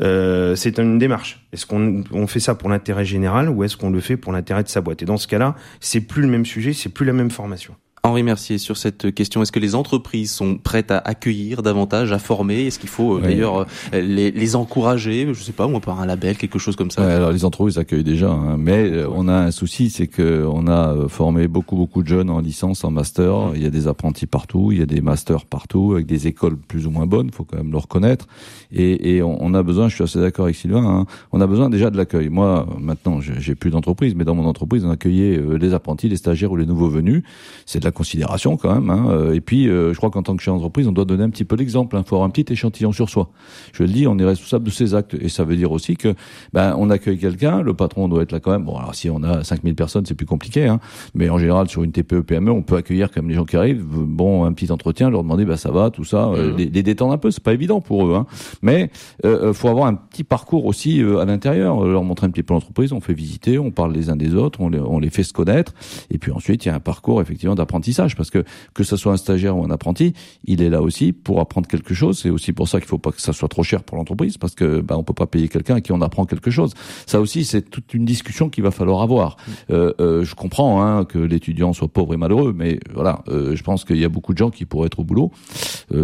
Euh, 0.00 0.56
c'est 0.56 0.78
une 0.78 0.98
démarche. 0.98 1.46
Est-ce 1.52 1.66
qu'on 1.66 2.04
on 2.12 2.26
fait 2.26 2.40
ça 2.40 2.54
pour 2.54 2.68
l'intérêt 2.68 3.04
général 3.04 3.48
ou 3.48 3.64
est-ce 3.64 3.76
qu'on 3.76 3.90
le 3.90 4.00
fait 4.00 4.16
pour 4.16 4.32
l'intérêt 4.32 4.62
de 4.62 4.68
sa 4.68 4.80
boîte? 4.80 5.02
Et 5.02 5.06
dans 5.06 5.16
ce 5.16 5.28
cas-là, 5.28 5.54
c'est 5.80 6.00
plus 6.00 6.22
le 6.22 6.28
même 6.28 6.46
sujet, 6.46 6.72
c'est 6.72 6.88
plus 6.88 7.06
la 7.06 7.12
même 7.12 7.30
formation. 7.30 7.76
Henri 8.06 8.22
Mercier, 8.22 8.58
sur 8.58 8.76
cette 8.76 9.14
question, 9.14 9.40
est-ce 9.40 9.50
que 9.50 9.58
les 9.58 9.74
entreprises 9.74 10.30
sont 10.30 10.58
prêtes 10.58 10.90
à 10.90 10.98
accueillir 10.98 11.62
davantage, 11.62 12.12
à 12.12 12.18
former? 12.18 12.66
Est-ce 12.66 12.78
qu'il 12.78 12.90
faut 12.90 13.16
euh, 13.16 13.22
d'ailleurs 13.22 13.60
euh, 13.94 14.00
les, 14.02 14.30
les, 14.30 14.56
encourager? 14.56 15.26
Je 15.32 15.42
sais 15.42 15.52
pas, 15.52 15.66
ou 15.66 15.80
par 15.80 16.00
un 16.00 16.04
label, 16.04 16.36
quelque 16.36 16.58
chose 16.58 16.76
comme 16.76 16.90
ça 16.90 17.00
ouais, 17.00 17.10
Alors 17.10 17.32
les 17.32 17.46
entreprises 17.46 17.78
accueillent 17.78 18.04
déjà, 18.04 18.30
hein, 18.30 18.58
mais 18.58 18.90
euh, 18.90 19.08
on 19.10 19.26
a 19.26 19.32
un 19.32 19.50
souci, 19.50 19.88
c'est 19.88 20.06
que 20.06 20.46
on 20.46 20.66
a 20.66 21.08
formé 21.08 21.48
beaucoup 21.48 21.76
beaucoup 21.76 22.02
de 22.02 22.08
jeunes 22.08 22.28
en 22.28 22.40
licence, 22.40 22.84
en 22.84 22.90
master. 22.90 23.52
Il 23.54 23.62
y 23.62 23.66
a 23.66 23.70
des 23.70 23.88
apprentis 23.88 24.26
partout, 24.26 24.70
il 24.70 24.80
y 24.80 24.82
a 24.82 24.86
des 24.86 25.00
masters 25.00 25.46
partout, 25.46 25.92
avec 25.94 26.04
des 26.04 26.26
écoles 26.26 26.58
plus 26.58 26.86
ou 26.86 26.90
moins 26.90 27.06
bonnes, 27.06 27.30
faut 27.30 27.44
quand 27.44 27.56
même 27.56 27.72
le 27.72 27.78
reconnaître. 27.78 28.26
Et, 28.70 29.16
et 29.16 29.22
on, 29.22 29.54
a 29.54 29.62
besoin, 29.62 29.88
je 29.88 29.94
suis 29.94 30.04
assez 30.04 30.20
d'accord 30.20 30.44
avec 30.44 30.56
Sylvain, 30.56 30.84
hein, 30.84 31.06
on 31.32 31.40
a 31.40 31.46
besoin 31.46 31.70
déjà 31.70 31.88
de 31.88 31.96
l'accueil. 31.96 32.28
Moi, 32.28 32.66
maintenant, 32.78 33.22
j'ai 33.22 33.54
plus 33.54 33.70
d'entreprise, 33.70 34.14
mais 34.14 34.24
dans 34.24 34.34
mon 34.34 34.44
entreprise, 34.44 34.84
on 34.84 34.90
accueillait 34.90 35.40
les 35.58 35.72
apprentis, 35.72 36.10
les 36.10 36.16
stagiaires 36.16 36.52
ou 36.52 36.56
les 36.56 36.66
nouveaux 36.66 36.90
venus. 36.90 37.22
C'est 37.64 37.78
de 37.78 37.84
la 37.86 37.93
considération 37.94 38.56
quand 38.56 38.74
même. 38.74 38.90
Hein. 38.90 39.06
Euh, 39.10 39.34
et 39.34 39.40
puis, 39.40 39.68
euh, 39.68 39.92
je 39.92 39.96
crois 39.96 40.10
qu'en 40.10 40.22
tant 40.22 40.36
que 40.36 40.42
chef 40.42 40.52
d'entreprise, 40.52 40.86
on 40.86 40.92
doit 40.92 41.04
donner 41.04 41.24
un 41.24 41.30
petit 41.30 41.44
peu 41.44 41.56
l'exemple. 41.56 41.96
Il 41.96 42.00
hein. 42.00 42.04
faut 42.06 42.16
avoir 42.16 42.28
un 42.28 42.30
petit 42.30 42.52
échantillon 42.52 42.92
sur 42.92 43.08
soi. 43.08 43.30
Je 43.72 43.82
le 43.82 43.88
dis, 43.88 44.06
on 44.06 44.18
est 44.18 44.24
responsable 44.24 44.64
de 44.64 44.70
ses 44.70 44.94
actes. 44.94 45.14
Et 45.14 45.28
ça 45.28 45.44
veut 45.44 45.56
dire 45.56 45.72
aussi 45.72 45.96
que 45.96 46.14
ben, 46.52 46.74
on 46.76 46.90
accueille 46.90 47.18
quelqu'un, 47.18 47.62
le 47.62 47.72
patron 47.74 48.08
doit 48.08 48.22
être 48.22 48.32
là 48.32 48.40
quand 48.40 48.50
même. 48.50 48.64
Bon, 48.64 48.76
alors 48.76 48.94
si 48.94 49.08
on 49.08 49.22
a 49.22 49.42
5000 49.44 49.74
personnes, 49.74 50.04
c'est 50.04 50.14
plus 50.14 50.26
compliqué. 50.26 50.66
Hein. 50.66 50.80
Mais 51.14 51.30
en 51.30 51.38
général, 51.38 51.68
sur 51.68 51.82
une 51.82 51.92
TPE, 51.92 52.20
PME, 52.20 52.50
on 52.50 52.62
peut 52.62 52.76
accueillir 52.76 53.10
comme 53.10 53.28
les 53.28 53.34
gens 53.34 53.44
qui 53.44 53.56
arrivent. 53.56 53.84
Bon, 53.84 54.44
un 54.44 54.52
petit 54.52 54.70
entretien, 54.70 55.08
leur 55.08 55.22
demander, 55.22 55.44
ben, 55.44 55.56
ça 55.56 55.70
va, 55.70 55.90
tout 55.90 56.04
ça. 56.04 56.28
Euh, 56.28 56.52
mmh. 56.52 56.56
les, 56.56 56.82
détendre 56.82 57.12
un 57.12 57.18
peu, 57.18 57.30
c'est 57.30 57.42
pas 57.42 57.54
évident 57.54 57.80
pour 57.80 58.06
eux. 58.06 58.14
Hein. 58.14 58.26
Mais 58.60 58.90
euh, 59.24 59.52
faut 59.54 59.68
avoir 59.68 59.86
un 59.86 59.94
petit 59.94 60.24
parcours 60.24 60.66
aussi 60.66 61.00
à 61.00 61.24
l'intérieur. 61.24 61.84
Leur 61.84 62.04
montrer 62.04 62.26
un 62.26 62.30
petit 62.30 62.42
peu 62.42 62.54
l'entreprise, 62.54 62.92
on 62.92 63.00
fait 63.00 63.14
visiter, 63.14 63.58
on 63.58 63.70
parle 63.70 63.92
les 63.92 64.10
uns 64.10 64.16
des 64.16 64.34
autres, 64.34 64.60
on 64.60 64.68
les, 64.68 64.80
on 64.80 64.98
les 64.98 65.10
fait 65.10 65.22
se 65.22 65.32
connaître. 65.32 65.72
Et 66.10 66.18
puis 66.18 66.32
ensuite, 66.32 66.64
il 66.64 66.68
y 66.68 66.70
a 66.70 66.74
un 66.74 66.80
parcours 66.80 67.20
effectivement 67.22 67.54
d'apprentissage 67.54 67.83
parce 68.16 68.30
que 68.30 68.44
que 68.72 68.84
ce 68.84 68.96
soit 68.96 69.12
un 69.12 69.16
stagiaire 69.16 69.56
ou 69.56 69.64
un 69.64 69.70
apprenti, 69.70 70.14
il 70.44 70.62
est 70.62 70.70
là 70.70 70.82
aussi 70.82 71.12
pour 71.12 71.40
apprendre 71.40 71.68
quelque 71.68 71.94
chose. 71.94 72.18
C'est 72.18 72.30
aussi 72.30 72.52
pour 72.52 72.68
ça 72.68 72.80
qu'il 72.80 72.88
faut 72.88 72.98
pas 72.98 73.12
que 73.12 73.20
ça 73.20 73.32
soit 73.32 73.48
trop 73.48 73.62
cher 73.62 73.82
pour 73.82 73.96
l'entreprise 73.96 74.38
parce 74.38 74.54
que 74.54 74.80
bah, 74.80 74.96
on 74.96 75.02
peut 75.02 75.14
pas 75.14 75.26
payer 75.26 75.48
quelqu'un 75.48 75.76
à 75.76 75.80
qui 75.80 75.92
on 75.92 76.00
apprend 76.00 76.24
quelque 76.24 76.50
chose. 76.50 76.74
Ça 77.06 77.20
aussi, 77.20 77.44
c'est 77.44 77.62
toute 77.62 77.94
une 77.94 78.04
discussion 78.04 78.48
qu'il 78.48 78.64
va 78.64 78.70
falloir 78.70 79.02
avoir. 79.02 79.36
Euh, 79.70 79.92
euh, 80.00 80.24
je 80.24 80.34
comprends 80.34 80.82
hein, 80.82 81.04
que 81.04 81.18
l'étudiant 81.18 81.72
soit 81.72 81.88
pauvre 81.88 82.14
et 82.14 82.16
malheureux, 82.16 82.54
mais 82.56 82.80
voilà, 82.92 83.22
euh, 83.28 83.54
je 83.56 83.62
pense 83.62 83.84
qu'il 83.84 83.98
y 83.98 84.04
a 84.04 84.08
beaucoup 84.08 84.32
de 84.32 84.38
gens 84.38 84.50
qui 84.50 84.64
pourraient 84.64 84.86
être 84.86 85.00
au 85.00 85.04
boulot. 85.04 85.30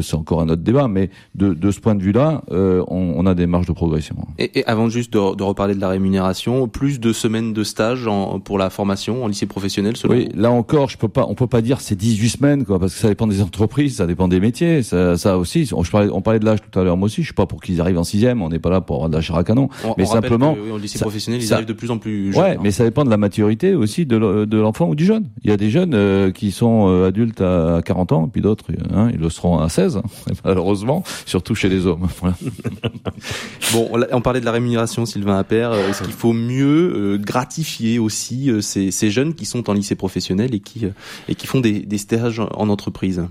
C'est 0.03 0.15
encore 0.15 0.41
un 0.41 0.49
autre 0.49 0.63
débat, 0.63 0.89
mais 0.89 1.11
de, 1.35 1.53
de 1.55 1.71
ce 1.71 1.81
point 1.81 1.95
de 1.95 2.03
vue-là, 2.03 2.43
on, 2.51 3.15
on, 3.17 3.27
a 3.27 3.35
des 3.35 3.47
marges 3.47 3.67
de 3.67 3.73
progression. 3.73 4.17
Et, 4.39 4.61
et 4.61 4.67
avant 4.67 4.89
juste 4.89 5.13
de, 5.13 5.35
de, 5.35 5.43
reparler 5.43 5.75
de 5.75 5.81
la 5.81 5.89
rémunération, 5.89 6.69
plus 6.69 7.01
de 7.01 7.13
semaines 7.13 7.53
de 7.53 7.65
stage 7.65 8.07
en, 8.07 8.41
pour 8.41 8.59
la 8.59 8.71
formation 8.71 9.25
en 9.25 9.27
lycée 9.27 9.47
professionnel. 9.47 9.97
Selon 9.97 10.15
oui, 10.15 10.29
là 10.35 10.51
encore, 10.51 10.89
je 10.89 10.99
peux 10.99 11.09
pas, 11.09 11.27
on 11.29 11.35
peut 11.35 11.47
pas 11.47 11.63
dire 11.63 11.70
c'est 11.79 11.95
18 11.95 12.29
semaines 12.29 12.65
quoi, 12.65 12.79
parce 12.79 12.95
que 12.95 13.01
ça 13.01 13.09
dépend 13.09 13.27
des 13.27 13.43
entreprises, 13.43 13.97
ça 13.97 14.07
dépend 14.07 14.29
des 14.29 14.41
métiers, 14.41 14.83
ça, 14.83 15.17
ça 15.17 15.39
aussi. 15.39 15.69
On, 15.73 15.85
je 15.85 15.91
parlais, 15.91 16.11
on 16.11 16.23
parlait 16.23 16.41
de 16.41 16.45
l'âge 16.45 16.59
tout 16.61 16.79
à 16.79 16.83
l'heure, 16.83 16.97
moi 16.97 17.07
aussi. 17.07 17.21
Je 17.23 17.27
suis 17.27 17.35
pas 17.35 17.47
pour 17.47 17.61
qu'ils 17.61 17.81
arrivent 17.81 17.99
en 17.99 18.05
sixième. 18.05 18.43
On 18.43 18.49
n'est 18.49 18.59
pas 18.59 18.71
là 18.71 18.81
pour 18.81 18.97
avoir 18.97 19.11
de 19.11 19.17
la 19.17 19.21
chair 19.21 19.37
à 19.37 19.45
canon. 19.45 19.69
mais 19.97 20.07
simplement, 20.07 20.55
que, 20.55 20.61
oui, 20.73 20.81
lycée 20.81 20.99
professionnel, 20.99 21.43
ils 21.43 21.53
arrivent 21.53 21.67
de 21.67 21.73
plus 21.73 21.91
en 21.91 21.99
plus 21.99 22.33
jeunes. 22.33 22.43
Ouais, 22.43 22.51
hein. 22.57 22.61
mais 22.63 22.71
ça 22.71 22.85
dépend 22.85 23.05
de 23.05 23.11
la 23.11 23.17
maturité 23.17 23.75
aussi 23.75 24.07
de 24.07 24.17
l'enfant 24.57 24.89
ou 24.89 24.95
du 24.95 25.05
jeune. 25.05 25.29
Il 25.43 25.51
y 25.51 25.53
a 25.53 25.57
des 25.57 25.71
jeunes 25.71 25.95
euh, 25.95 26.31
qui 26.31 26.51
sont 26.53 26.89
euh, 26.89 27.09
adultes 27.09 27.41
à 27.41 27.81
40 27.85 28.13
ans, 28.13 28.27
et 28.27 28.31
puis 28.31 28.41
d'autres, 28.41 28.67
hein, 28.95 29.11
ils 29.13 29.21
le 29.21 29.31
seront 29.31 29.59
à 29.59 29.69
16, 29.69 29.99
hein, 29.99 30.03
malheureusement, 30.45 31.03
surtout 31.27 31.55
chez 31.55 31.69
les 31.69 31.87
hommes. 31.87 32.09
bon, 33.73 33.91
on 34.13 34.21
parlait 34.21 34.41
de 34.41 34.45
la 34.45 34.53
rémunération, 34.53 35.07
Sylvain 35.07 35.39
Appert. 35.39 35.73
Euh, 35.73 35.91
est-ce 35.91 36.03
qu'il 36.03 36.13
faut 36.13 36.33
mieux 36.33 37.19
gratifier 37.19 37.99
aussi 37.99 38.51
ces, 38.61 38.91
ces, 38.91 39.11
jeunes 39.11 39.35
qui 39.35 39.45
sont 39.45 39.69
en 39.69 39.73
lycée 39.73 39.95
professionnel 39.95 40.55
et 40.55 40.61
qui 40.61 40.87
et 41.29 41.35
qui 41.35 41.47
font 41.47 41.60
des, 41.61 41.81
des 41.81 41.99
stages 41.99 42.41
en 42.41 42.69
entreprise 42.69 43.23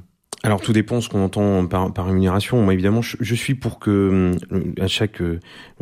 alors 0.42 0.62
tout 0.62 0.72
dépend 0.72 1.02
ce 1.02 1.10
qu'on 1.10 1.22
entend 1.22 1.66
par, 1.66 1.94
par, 1.94 2.06
rémunération. 2.06 2.62
Moi 2.62 2.74
évidemment, 2.74 3.02
je, 3.02 3.18
je, 3.20 3.36
suis 3.36 3.56
pour 3.56 3.78
que 3.78 4.32
à 4.80 4.88
chaque, 4.88 5.22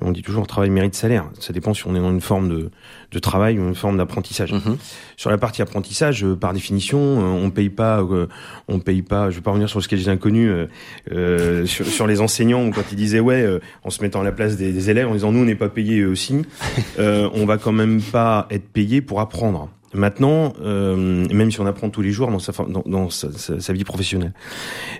on 0.01 0.11
dit 0.11 0.23
toujours 0.23 0.47
travail 0.47 0.71
mérite 0.71 0.95
salaire. 0.95 1.29
Ça 1.39 1.53
dépend 1.53 1.75
si 1.75 1.85
on 1.85 1.95
est 1.95 1.99
dans 1.99 2.09
une 2.09 2.21
forme 2.21 2.49
de, 2.49 2.71
de 3.11 3.19
travail 3.19 3.59
ou 3.59 3.67
une 3.67 3.75
forme 3.75 3.97
d'apprentissage. 3.97 4.53
Mm-hmm. 4.53 4.77
Sur 5.15 5.29
la 5.29 5.37
partie 5.37 5.61
apprentissage, 5.61 6.23
euh, 6.23 6.35
par 6.35 6.53
définition, 6.53 6.97
euh, 6.99 7.45
on 7.45 7.51
paye 7.51 7.69
pas, 7.69 8.01
euh, 8.01 8.25
on 8.67 8.79
paye 8.79 9.03
pas. 9.03 9.29
Je 9.29 9.35
vais 9.35 9.41
pas 9.41 9.51
revenir 9.51 9.69
sur 9.69 9.79
ce 9.79 9.85
sketch 9.85 10.07
inconnu 10.07 10.49
euh, 11.11 11.65
sur, 11.67 11.85
sur, 11.85 12.07
les 12.07 12.19
enseignants 12.19 12.71
quand 12.71 12.83
ils 12.91 12.97
disaient 12.97 13.19
ouais, 13.19 13.45
en 13.83 13.91
se 13.91 14.01
mettant 14.01 14.21
à 14.21 14.23
la 14.23 14.31
place 14.31 14.57
des, 14.57 14.73
des 14.73 14.89
élèves, 14.89 15.07
en 15.07 15.13
disant 15.13 15.31
nous 15.31 15.41
on 15.41 15.45
n'est 15.45 15.55
pas 15.55 15.69
payé 15.69 16.03
aussi, 16.03 16.41
on 16.97 17.45
va 17.45 17.57
quand 17.57 17.71
même 17.71 18.01
pas 18.01 18.47
être 18.49 18.67
payé 18.69 19.01
pour 19.01 19.19
apprendre. 19.19 19.69
Maintenant, 19.93 20.53
euh, 20.61 21.25
même 21.31 21.49
si 21.49 21.61
on 21.61 21.65
apprend 21.65 21.89
tous 21.89 22.01
les 22.01 22.11
jours 22.11 22.29
dans 22.29 22.39
sa, 22.39 22.51
dans, 22.51 22.83
dans 22.85 23.09
sa, 23.09 23.31
sa, 23.31 23.73
vie 23.73 23.85
professionnelle, 23.85 24.33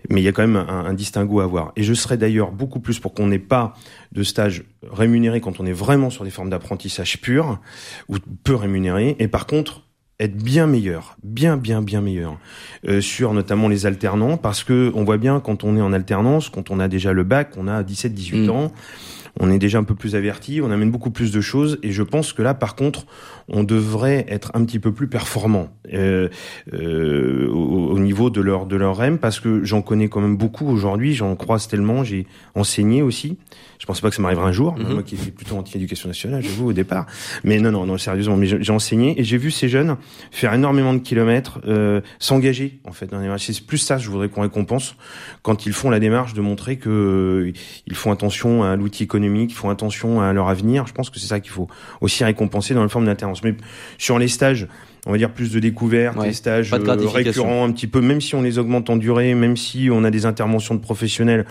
mais 0.09 0.21
il 0.21 0.23
y 0.23 0.27
a 0.27 0.31
quand 0.31 0.47
même 0.47 0.55
un, 0.55 0.85
un 0.85 0.93
distinguo 0.93 1.41
à 1.41 1.43
avoir. 1.43 1.73
Et 1.75 1.83
je 1.83 1.93
serais 1.93 2.17
d'ailleurs 2.17 2.51
beaucoup 2.51 2.79
plus 2.79 2.99
pour 2.99 3.13
qu'on 3.13 3.27
n'ait 3.27 3.37
pas 3.37 3.73
de 4.13 4.23
stage 4.23 4.63
rémunéré 4.89 5.41
quand 5.41 5.59
on 5.59 5.65
est 5.65 5.73
vraiment 5.73 6.09
sur 6.09 6.23
des 6.23 6.29
formes 6.29 6.49
d'apprentissage 6.49 7.19
pur 7.19 7.59
ou 8.07 8.15
peu 8.43 8.55
rémunéré. 8.55 9.17
Et 9.19 9.27
par 9.27 9.45
contre, 9.45 9.83
être 10.19 10.35
bien 10.35 10.65
meilleur, 10.65 11.15
bien 11.23 11.57
bien 11.57 11.81
bien 11.81 12.01
meilleur 12.01 12.39
euh, 12.87 13.01
sur 13.01 13.33
notamment 13.33 13.67
les 13.67 13.85
alternants 13.85 14.37
parce 14.37 14.63
que 14.63 14.91
on 14.95 15.03
voit 15.03 15.17
bien 15.17 15.39
quand 15.39 15.63
on 15.63 15.77
est 15.77 15.81
en 15.81 15.93
alternance, 15.93 16.49
quand 16.49 16.71
on 16.71 16.79
a 16.79 16.87
déjà 16.87 17.13
le 17.13 17.23
bac, 17.23 17.51
on 17.57 17.67
a 17.67 17.83
17 17.83 18.13
18 18.13 18.47
mmh. 18.47 18.49
ans, 18.49 18.71
on 19.39 19.51
est 19.51 19.59
déjà 19.59 19.77
un 19.79 19.83
peu 19.83 19.95
plus 19.95 20.15
averti, 20.15 20.61
on 20.61 20.71
amène 20.71 20.91
beaucoup 20.91 21.11
plus 21.11 21.31
de 21.31 21.41
choses 21.41 21.79
et 21.83 21.91
je 21.91 22.03
pense 22.03 22.33
que 22.33 22.41
là 22.41 22.53
par 22.53 22.75
contre 22.75 23.05
on 23.49 23.63
devrait 23.63 24.25
être 24.27 24.51
un 24.55 24.65
petit 24.65 24.79
peu 24.79 24.91
plus 24.91 25.07
performant 25.07 25.69
euh, 25.93 26.27
euh, 26.73 27.47
au, 27.49 27.91
au, 27.91 27.99
niveau 27.99 28.29
de 28.29 28.41
leur 28.41 28.65
de 28.65 28.75
leur 28.75 28.97
REM 28.97 29.17
parce 29.17 29.39
que 29.39 29.63
j'en 29.63 29.81
connais 29.81 30.09
quand 30.09 30.21
même 30.21 30.37
beaucoup 30.37 30.67
aujourd'hui, 30.67 31.13
j'en 31.13 31.35
croise 31.35 31.67
tellement, 31.67 32.03
j'ai 32.03 32.27
enseigné 32.55 33.01
aussi. 33.01 33.37
Je 33.79 33.85
pensais 33.85 34.01
pas 34.01 34.09
que 34.09 34.15
ça 34.15 34.21
m'arriverait 34.23 34.47
un 34.47 34.51
jour, 34.51 34.73
mm 34.77 34.83
-hmm. 34.83 34.93
moi 34.93 35.03
qui 35.03 35.15
étais 35.15 35.31
plutôt 35.31 35.55
anti-éducation 35.55 36.07
nationale, 36.09 36.41
j'avoue 36.43 36.69
au 36.69 36.73
départ. 36.73 37.05
Mais 37.43 37.59
non 37.59 37.71
non 37.71 37.85
non 37.85 37.97
sérieusement, 37.97 38.35
mais 38.35 38.47
j'ai 38.47 38.73
enseigné 38.73 39.19
et 39.19 39.23
j'ai 39.23 39.37
vu 39.37 39.51
ces 39.51 39.69
jeunes 39.69 39.95
faire 40.31 40.53
énormément 40.53 40.93
de 40.93 40.99
kilomètres, 41.09 41.59
euh, 41.67 42.01
s'engager 42.19 42.69
en 42.83 42.91
fait 42.91 43.07
dans 43.11 43.19
les 43.21 43.29
C'est 43.37 43.65
plus 43.65 43.77
ça 43.77 43.97
je 43.97 44.09
voudrais 44.09 44.29
qu'on 44.29 44.41
récompense 44.41 44.95
quand 45.41 45.57
ils 45.67 45.73
font 45.73 45.89
la 45.89 45.99
démarche 45.99 46.33
de 46.33 46.41
montrer 46.41 46.77
que 46.77 46.89
euh, 46.89 47.53
ils 47.89 47.95
font 47.95 48.11
attention 48.11 48.63
à 48.63 48.75
l'outil 48.75 49.03
économique, 49.03 49.26
ils 49.35 49.53
font 49.53 49.69
attention 49.69 50.21
à 50.21 50.33
leur 50.33 50.49
avenir. 50.49 50.87
Je 50.87 50.93
pense 50.93 51.09
que 51.09 51.19
c'est 51.19 51.27
ça 51.27 51.39
qu'il 51.39 51.51
faut 51.51 51.67
aussi 52.01 52.23
récompenser 52.23 52.73
dans 52.73 52.83
la 52.83 52.89
forme 52.89 53.05
d'intervention. 53.05 53.47
Mais 53.47 53.55
sur 53.97 54.19
les 54.19 54.27
stages, 54.27 54.67
on 55.07 55.11
va 55.11 55.17
dire 55.17 55.31
plus 55.31 55.51
de 55.53 55.59
découvertes, 55.59 56.17
ouais, 56.17 56.27
des 56.27 56.33
stages 56.33 56.69
de 56.69 57.05
récurrents 57.05 57.63
un 57.63 57.71
petit 57.71 57.87
peu, 57.87 58.01
même 58.01 58.19
si 58.19 58.35
on 58.35 58.41
les 58.41 58.59
augmente 58.59 58.89
en 58.89 58.97
durée, 58.97 59.33
même 59.33 59.55
si 59.55 59.89
on 59.91 60.03
a 60.03 60.11
des 60.11 60.25
interventions 60.25 60.75
de 60.75 60.81
professionnels 60.81 61.45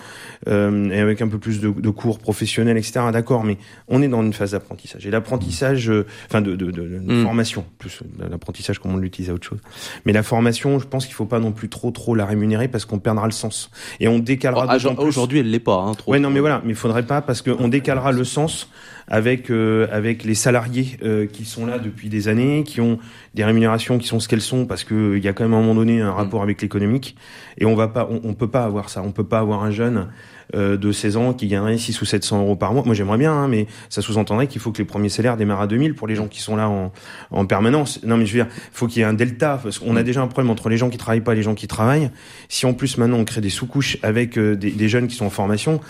euh, 0.46 0.90
et 0.90 1.00
avec 1.00 1.22
un 1.22 1.28
peu 1.28 1.38
plus 1.38 1.60
de, 1.60 1.70
de 1.70 1.90
cours 1.90 2.18
professionnels, 2.18 2.76
etc. 2.76 3.00
D'accord, 3.12 3.44
mais 3.44 3.56
on 3.88 4.02
est 4.02 4.08
dans 4.08 4.22
une 4.22 4.34
phase 4.34 4.50
d'apprentissage 4.52 5.06
et 5.06 5.10
l'apprentissage, 5.10 5.90
euh, 5.90 6.06
enfin 6.26 6.42
de, 6.42 6.54
de, 6.54 6.70
de, 6.70 6.82
de 6.82 6.98
mm. 6.98 7.24
formation, 7.24 7.64
plus 7.78 8.02
l'apprentissage 8.18 8.78
comme 8.78 8.94
on 8.94 8.98
l'utilise 8.98 9.30
à 9.30 9.34
autre 9.34 9.46
chose. 9.46 9.60
Mais 10.04 10.12
la 10.12 10.22
formation, 10.22 10.78
je 10.78 10.86
pense 10.86 11.06
qu'il 11.06 11.14
faut 11.14 11.24
pas 11.24 11.40
non 11.40 11.52
plus 11.52 11.70
trop 11.70 11.90
trop 11.90 12.14
la 12.14 12.26
rémunérer 12.26 12.68
parce 12.68 12.84
qu'on 12.84 12.98
perdra 12.98 13.24
le 13.24 13.32
sens 13.32 13.70
et 14.00 14.08
on 14.08 14.18
décalera. 14.18 14.76
Oh, 14.76 15.02
Aujourd'hui, 15.02 15.38
elle 15.38 15.50
l'est 15.50 15.60
pas. 15.60 15.76
Hein, 15.76 15.94
trop, 15.94 16.12
ouais, 16.12 16.18
non, 16.18 16.28
mais 16.28 16.40
voilà, 16.40 16.60
mais 16.62 16.72
il 16.72 16.76
faudrait 16.76 17.06
pas 17.06 17.22
parce 17.22 17.40
qu'on 17.40 17.68
décalera 17.68 18.12
le 18.12 18.24
sens 18.24 18.68
avec 19.08 19.50
euh, 19.50 19.86
avec 19.90 20.24
les 20.24 20.34
salariés 20.34 20.96
euh, 21.02 21.26
qui 21.26 21.44
sont 21.44 21.66
là 21.66 21.78
depuis 21.78 22.08
des 22.08 22.28
années, 22.28 22.64
qui 22.64 22.80
ont 22.80 22.98
des 23.34 23.44
rémunérations 23.44 23.98
qui 23.98 24.06
sont 24.06 24.20
ce 24.20 24.28
qu'elles 24.28 24.40
sont 24.40 24.66
parce 24.66 24.84
que 24.84 25.16
il 25.16 25.24
y 25.24 25.28
a 25.28 25.32
quand 25.32 25.44
même 25.44 25.54
à 25.54 25.56
un 25.56 25.60
moment 25.60 25.74
donné 25.74 26.00
un 26.00 26.12
rapport 26.12 26.42
avec 26.42 26.60
l'économique 26.62 27.16
et 27.58 27.66
on 27.66 27.74
va 27.74 27.88
pas 27.88 28.08
on, 28.10 28.20
on, 28.24 28.34
peut 28.34 28.48
pas 28.48 28.64
avoir 28.64 28.88
ça, 28.88 29.02
on 29.02 29.12
peut 29.12 29.24
pas 29.24 29.38
avoir 29.38 29.62
un 29.62 29.70
jeune 29.70 30.08
euh, 30.54 30.76
de 30.76 30.92
16 30.92 31.16
ans 31.16 31.32
qui 31.34 31.48
gagnerait 31.48 31.76
6 31.76 32.00
ou 32.00 32.04
700 32.04 32.40
euros 32.40 32.56
par 32.56 32.72
mois. 32.72 32.82
Moi 32.84 32.94
j'aimerais 32.94 33.18
bien, 33.18 33.32
hein, 33.32 33.48
mais 33.48 33.66
ça 33.88 34.02
sous-entendrait 34.02 34.46
qu'il 34.46 34.60
faut 34.60 34.72
que 34.72 34.78
les 34.78 34.84
premiers 34.84 35.08
salaires 35.08 35.36
démarrent 35.36 35.62
à 35.62 35.66
2000 35.66 35.94
pour 35.94 36.06
les 36.06 36.14
gens 36.14 36.28
qui 36.28 36.40
sont 36.40 36.56
là 36.56 36.68
en, 36.68 36.92
en 37.30 37.46
permanence. 37.46 38.02
Non 38.04 38.16
mais 38.16 38.26
je 38.26 38.36
veux 38.36 38.44
dire, 38.44 38.52
faut 38.72 38.86
qu'il 38.86 39.00
y 39.00 39.02
ait 39.02 39.08
un 39.08 39.14
delta 39.14 39.60
parce 39.62 39.78
qu'on 39.78 39.96
a 39.96 40.02
déjà 40.02 40.20
un 40.22 40.28
problème 40.28 40.50
entre 40.50 40.68
les 40.68 40.78
gens 40.78 40.88
qui 40.88 40.98
travaillent 40.98 41.20
pas 41.20 41.32
et 41.32 41.36
les 41.36 41.42
gens 41.42 41.54
qui 41.54 41.68
travaillent. 41.68 42.10
Si 42.48 42.66
en 42.66 42.74
plus 42.74 42.98
maintenant 42.98 43.18
on 43.18 43.24
crée 43.24 43.40
des 43.40 43.50
sous-couches 43.50 43.98
avec 44.02 44.36
euh, 44.36 44.56
des, 44.56 44.70
des, 44.70 44.88
jeunes 44.88 45.08
qui 45.08 45.14
sont 45.14 45.26
en 45.26 45.30
formation, 45.30 45.80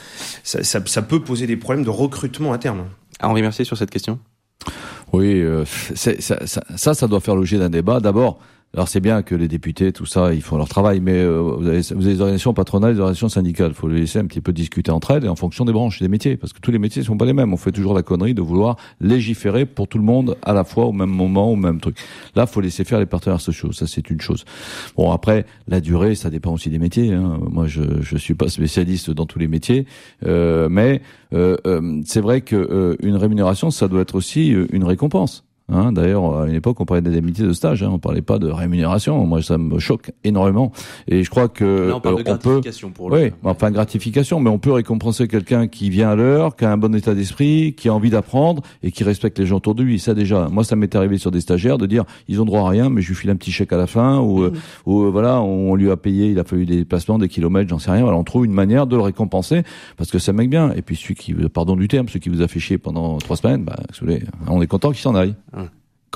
ça, 0.42 0.62
ça 0.62 1.02
peut 1.02 1.20
poser 1.20 1.46
des 1.46 1.56
problèmes 1.56 1.84
de 1.84 1.90
recrutement 1.90 2.52
à 2.52 2.58
terme. 2.58 2.84
Henri 3.22 3.42
Mercier 3.42 3.64
sur 3.64 3.76
cette 3.76 3.90
question? 3.90 4.18
Oui, 5.12 5.40
euh, 5.40 5.64
ça, 5.64 6.12
ça, 6.20 6.94
ça, 6.94 7.06
doit 7.06 7.20
faire 7.20 7.36
l'objet 7.36 7.58
d'un 7.58 7.70
débat. 7.70 8.00
D'abord, 8.00 8.38
alors 8.74 8.88
c'est 8.88 9.00
bien 9.00 9.22
que 9.22 9.34
les 9.34 9.48
députés, 9.48 9.92
tout 9.92 10.04
ça, 10.04 10.34
ils 10.34 10.42
font 10.42 10.56
leur 10.56 10.68
travail, 10.68 11.00
mais 11.00 11.14
euh, 11.14 11.40
vous, 11.40 11.66
avez, 11.66 11.80
vous 11.80 12.04
avez 12.04 12.14
des 12.14 12.20
organisations 12.20 12.52
patronales, 12.52 12.94
des 12.94 13.00
organisations 13.00 13.28
syndicales. 13.28 13.70
Il 13.70 13.74
faut 13.74 13.88
les 13.88 14.00
laisser 14.00 14.18
un 14.18 14.26
petit 14.26 14.42
peu 14.42 14.52
discuter 14.52 14.90
entre 14.90 15.12
elles 15.12 15.24
et 15.24 15.28
en 15.28 15.36
fonction 15.36 15.64
des 15.64 15.72
branches 15.72 16.00
des 16.02 16.08
métiers, 16.08 16.36
parce 16.36 16.52
que 16.52 16.60
tous 16.60 16.70
les 16.70 16.78
métiers 16.78 17.00
ne 17.00 17.06
sont 17.06 17.16
pas 17.16 17.24
les 17.24 17.32
mêmes. 17.32 17.52
On 17.54 17.56
fait 17.56 17.72
toujours 17.72 17.94
la 17.94 18.02
connerie 18.02 18.34
de 18.34 18.42
vouloir 18.42 18.76
légiférer 19.00 19.64
pour 19.64 19.88
tout 19.88 19.96
le 19.96 20.04
monde 20.04 20.36
à 20.42 20.52
la 20.52 20.64
fois, 20.64 20.86
au 20.86 20.92
même 20.92 21.10
moment, 21.10 21.50
au 21.50 21.56
même 21.56 21.80
truc. 21.80 21.96
Là, 22.34 22.46
faut 22.46 22.60
laisser 22.60 22.84
faire 22.84 22.98
les 22.98 23.06
partenaires 23.06 23.40
sociaux. 23.40 23.72
Ça, 23.72 23.86
c'est 23.86 24.10
une 24.10 24.20
chose. 24.20 24.44
Bon, 24.96 25.10
après, 25.10 25.46
la 25.68 25.80
durée, 25.80 26.14
ça 26.14 26.28
dépend 26.28 26.52
aussi 26.52 26.68
des 26.68 26.78
métiers. 26.78 27.12
Hein. 27.12 27.38
Moi, 27.50 27.66
je 27.66 27.80
je 28.06 28.16
suis 28.16 28.34
pas 28.34 28.48
spécialiste 28.48 29.10
dans 29.10 29.26
tous 29.26 29.38
les 29.38 29.48
métiers, 29.48 29.86
euh, 30.24 30.68
mais 30.70 31.02
euh, 31.34 31.56
euh 31.66 32.00
c'est 32.04 32.20
vrai 32.20 32.40
que 32.40 32.56
euh, 32.56 32.96
une 33.00 33.16
rémunération, 33.16 33.70
ça 33.70 33.88
doit 33.88 34.02
être 34.02 34.14
aussi 34.14 34.48
une 34.48 34.84
récompense. 34.84 35.44
Hein, 35.68 35.90
D'ailleurs, 35.92 36.42
à 36.42 36.46
une 36.46 36.54
époque, 36.54 36.80
on 36.80 36.84
parlait 36.84 37.02
d'indemnité 37.02 37.42
de 37.42 37.52
stage, 37.52 37.82
hein, 37.82 37.90
on 37.92 37.98
parlait 37.98 38.22
pas 38.22 38.38
de 38.38 38.48
rémunération. 38.48 39.26
Moi, 39.26 39.42
ça 39.42 39.58
me 39.58 39.78
choque 39.80 40.12
énormément. 40.22 40.70
Et 41.08 41.24
je 41.24 41.30
crois 41.30 41.48
que 41.48 41.88
Là, 41.88 41.96
on, 41.96 42.00
parle 42.00 42.18
de 42.18 42.22
gratification 42.22 42.88
peut, 42.88 42.94
pour 42.94 43.10
le... 43.10 43.16
oui, 43.16 43.32
enfin 43.42 43.72
gratification, 43.72 44.38
mais 44.38 44.48
on 44.48 44.58
peut 44.58 44.70
récompenser 44.70 45.26
quelqu'un 45.26 45.66
qui 45.66 45.90
vient 45.90 46.10
à 46.10 46.14
l'heure, 46.14 46.54
qui 46.54 46.64
a 46.64 46.70
un 46.70 46.76
bon 46.76 46.94
état 46.94 47.14
d'esprit, 47.14 47.74
qui 47.76 47.88
a 47.88 47.94
envie 47.94 48.10
d'apprendre 48.10 48.62
et 48.84 48.92
qui 48.92 49.02
respecte 49.02 49.38
les 49.40 49.46
gens 49.46 49.56
autour 49.56 49.74
de 49.74 49.82
lui. 49.82 49.98
Ça 49.98 50.14
déjà, 50.14 50.48
moi, 50.48 50.62
ça 50.62 50.76
m'est 50.76 50.94
arrivé 50.94 51.18
sur 51.18 51.32
des 51.32 51.40
stagiaires 51.40 51.78
de 51.78 51.86
dire, 51.86 52.04
ils 52.28 52.40
ont 52.40 52.44
droit 52.44 52.60
à 52.60 52.68
rien, 52.68 52.88
mais 52.88 53.02
je 53.02 53.08
lui 53.08 53.16
file 53.16 53.30
un 53.30 53.36
petit 53.36 53.50
chèque 53.50 53.72
à 53.72 53.76
la 53.76 53.88
fin, 53.88 54.20
ou, 54.20 54.42
mmh. 54.42 54.52
ou 54.86 55.10
voilà, 55.10 55.40
on 55.40 55.74
lui 55.74 55.90
a 55.90 55.96
payé, 55.96 56.30
il 56.30 56.38
a 56.38 56.44
fallu 56.44 56.64
des 56.64 56.76
déplacements, 56.76 57.18
des 57.18 57.28
kilomètres, 57.28 57.68
j'en 57.68 57.80
sais 57.80 57.90
rien. 57.90 58.02
Voilà, 58.02 58.18
on 58.18 58.24
trouve 58.24 58.44
une 58.44 58.52
manière 58.52 58.86
de 58.86 58.94
le 58.94 59.02
récompenser 59.02 59.62
parce 59.96 60.12
que 60.12 60.20
ça 60.20 60.32
mec 60.32 60.48
bien. 60.48 60.72
Et 60.76 60.82
puis 60.82 60.94
celui 60.94 61.16
qui, 61.16 61.34
pardon 61.34 61.74
du 61.74 61.88
terme, 61.88 62.08
celui 62.08 62.20
qui 62.20 62.28
vous 62.28 62.42
a 62.42 62.48
fait 62.48 62.60
chier 62.60 62.78
pendant 62.78 63.18
trois 63.18 63.36
semaines, 63.36 63.64
bah, 63.64 63.76
on 64.46 64.62
est 64.62 64.66
content 64.68 64.92
qu'il 64.92 65.00
s'en 65.00 65.16
aille. 65.16 65.34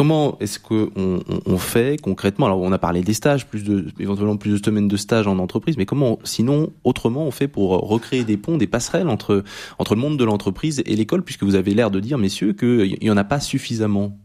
Comment 0.00 0.38
est-ce 0.40 0.58
qu'on 0.58 0.88
on, 0.96 1.20
on 1.44 1.58
fait 1.58 2.00
concrètement? 2.00 2.46
Alors, 2.46 2.62
on 2.62 2.72
a 2.72 2.78
parlé 2.78 3.02
des 3.02 3.12
stages, 3.12 3.46
plus 3.46 3.64
de 3.64 3.84
éventuellement 3.98 4.38
plus 4.38 4.58
de 4.58 4.64
semaines 4.64 4.88
de 4.88 4.96
stage 4.96 5.26
en 5.26 5.38
entreprise, 5.38 5.76
mais 5.76 5.84
comment, 5.84 6.18
sinon, 6.24 6.72
autrement, 6.84 7.26
on 7.26 7.30
fait 7.30 7.48
pour 7.48 7.72
recréer 7.72 8.24
des 8.24 8.38
ponts, 8.38 8.56
des 8.56 8.66
passerelles 8.66 9.08
entre 9.08 9.44
le 9.90 9.96
monde 9.96 10.16
de 10.16 10.24
l'entreprise 10.24 10.82
et 10.86 10.96
l'école, 10.96 11.22
puisque 11.22 11.42
vous 11.42 11.54
avez 11.54 11.74
l'air 11.74 11.90
de 11.90 12.00
dire, 12.00 12.16
messieurs, 12.16 12.54
qu'il 12.54 12.96
y 13.04 13.10
en 13.10 13.16
a 13.18 13.24
pas 13.24 13.40
suffisamment? 13.40 14.16